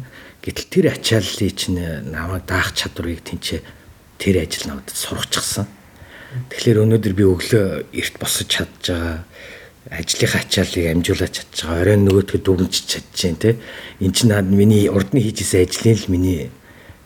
Гэтэл 0.48 0.72
тэр 0.72 0.86
ачааллыг 0.96 1.52
чинь 1.60 1.76
э, 1.76 2.00
намайг 2.08 2.48
даах 2.48 2.72
чадварыг 2.72 3.20
тэнцээ 3.20 3.60
тэр 4.16 4.36
ажил 4.48 4.72
надад 4.72 4.96
сургачихсан. 4.96 5.68
Тэгэхээр 6.56 6.88
өнөөдөр 6.88 7.14
би 7.20 7.28
өглөө 7.28 7.92
эрт 7.92 8.16
босож 8.16 8.48
чадж 8.48 8.96
байгаа 8.96 9.28
ажлынхаа 9.92 10.40
ачааллыг 10.48 10.86
амжуулаад 10.88 11.36
чадж 11.36 11.68
байгаа. 11.68 11.82
Оройн 11.84 12.08
нөгөөдгөө 12.08 12.40
дүгнж 12.48 12.76
чадчихээн 12.88 13.38
тий. 13.44 13.54
Энд 14.00 14.16
чинь 14.16 14.32
миний 14.56 14.88
урд 14.88 15.12
нь 15.12 15.20
хийжсэн 15.20 15.68
ажлын 15.68 16.00
л 16.00 16.08
миний 16.08 16.48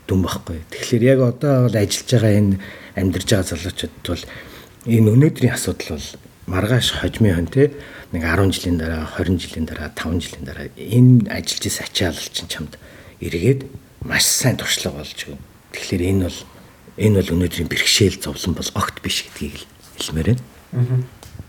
дүн 0.07 0.21
байхгүй. 0.21 0.61
Тэгэхээр 0.69 1.03
яг 1.03 1.19
одоо 1.25 1.65
бол 1.65 1.75
ажиллаж 1.75 2.09
байгаа 2.09 2.33
энэ 2.37 2.53
амьдарч 2.95 3.27
байгаа 3.29 3.49
залуучууд 3.49 3.93
бол 4.05 4.23
энэ 4.85 5.11
өнөөдрийн 5.11 5.53
асуудал 5.57 5.97
бол 5.97 6.07
маргааш 6.45 6.87
хожмын 7.01 7.35
хон 7.35 7.49
те 7.49 7.73
нэг 8.13 8.21
10 8.21 8.53
жилийн 8.53 8.77
дараа 8.77 9.09
20 9.17 9.41
жилийн 9.41 9.65
дараа 9.65 9.89
5 9.89 10.21
жилийн 10.21 10.45
дараа 10.45 10.67
энэ 10.77 11.25
ажиллаж 11.33 11.65
ис 11.65 11.81
ачаалал 11.81 12.29
чинь 12.29 12.51
чамд 12.51 12.77
эргээд 13.17 13.65
маш 14.05 14.29
сайн 14.29 14.57
туршлага 14.61 15.01
болж 15.01 15.17
өгнө. 15.25 15.41
Тэгэхээр 15.73 16.03
энэ 16.05 16.23
бол 16.29 16.39
энэ 17.01 17.17
бол 17.17 17.33
өнөөдрийн 17.33 17.69
бэрхшээл 17.69 18.21
зовлон 18.21 18.53
бол 18.53 18.69
огт 18.77 19.01
биш 19.01 19.25
гэдгийг 19.25 19.57
л 19.57 19.65
хэлмээр 19.97 20.37
байна. 20.37 21.03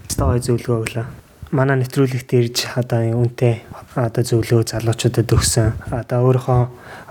Стогой 0.08 0.40
зөвлөгөө 0.40 0.80
өглөө. 0.80 1.06
Манай 1.52 1.76
нэвтрүүлэгт 1.78 2.30
ирж 2.32 2.56
одоо 2.74 3.04
үнтэй 3.20 3.62
одоо 3.94 4.24
зөвлөө 4.24 4.66
залуучуудад 4.72 5.28
өгсөн. 5.30 5.76
Одоо 5.92 6.26
өөрийнхөө 6.26 6.62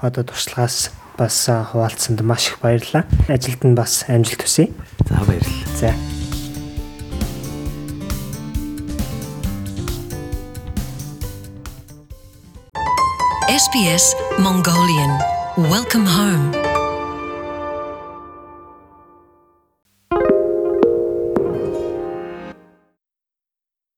одоо 0.01 0.23
туршлагаас 0.25 0.91
бас 1.17 1.49
хуваалцсанд 1.71 2.21
маш 2.21 2.47
их 2.47 2.59
баярлалаа. 2.59 3.05
Ажилд 3.27 3.63
нь 3.63 3.75
бас 3.75 4.05
амжилт 4.07 4.41
хүсье. 4.41 4.69
За 5.07 5.15
баярлалаа. 5.23 5.75
За. 5.79 5.93
SBS 13.55 14.05
Mongolian 14.37 15.13
Welcome 15.71 16.05
home. 16.05 16.74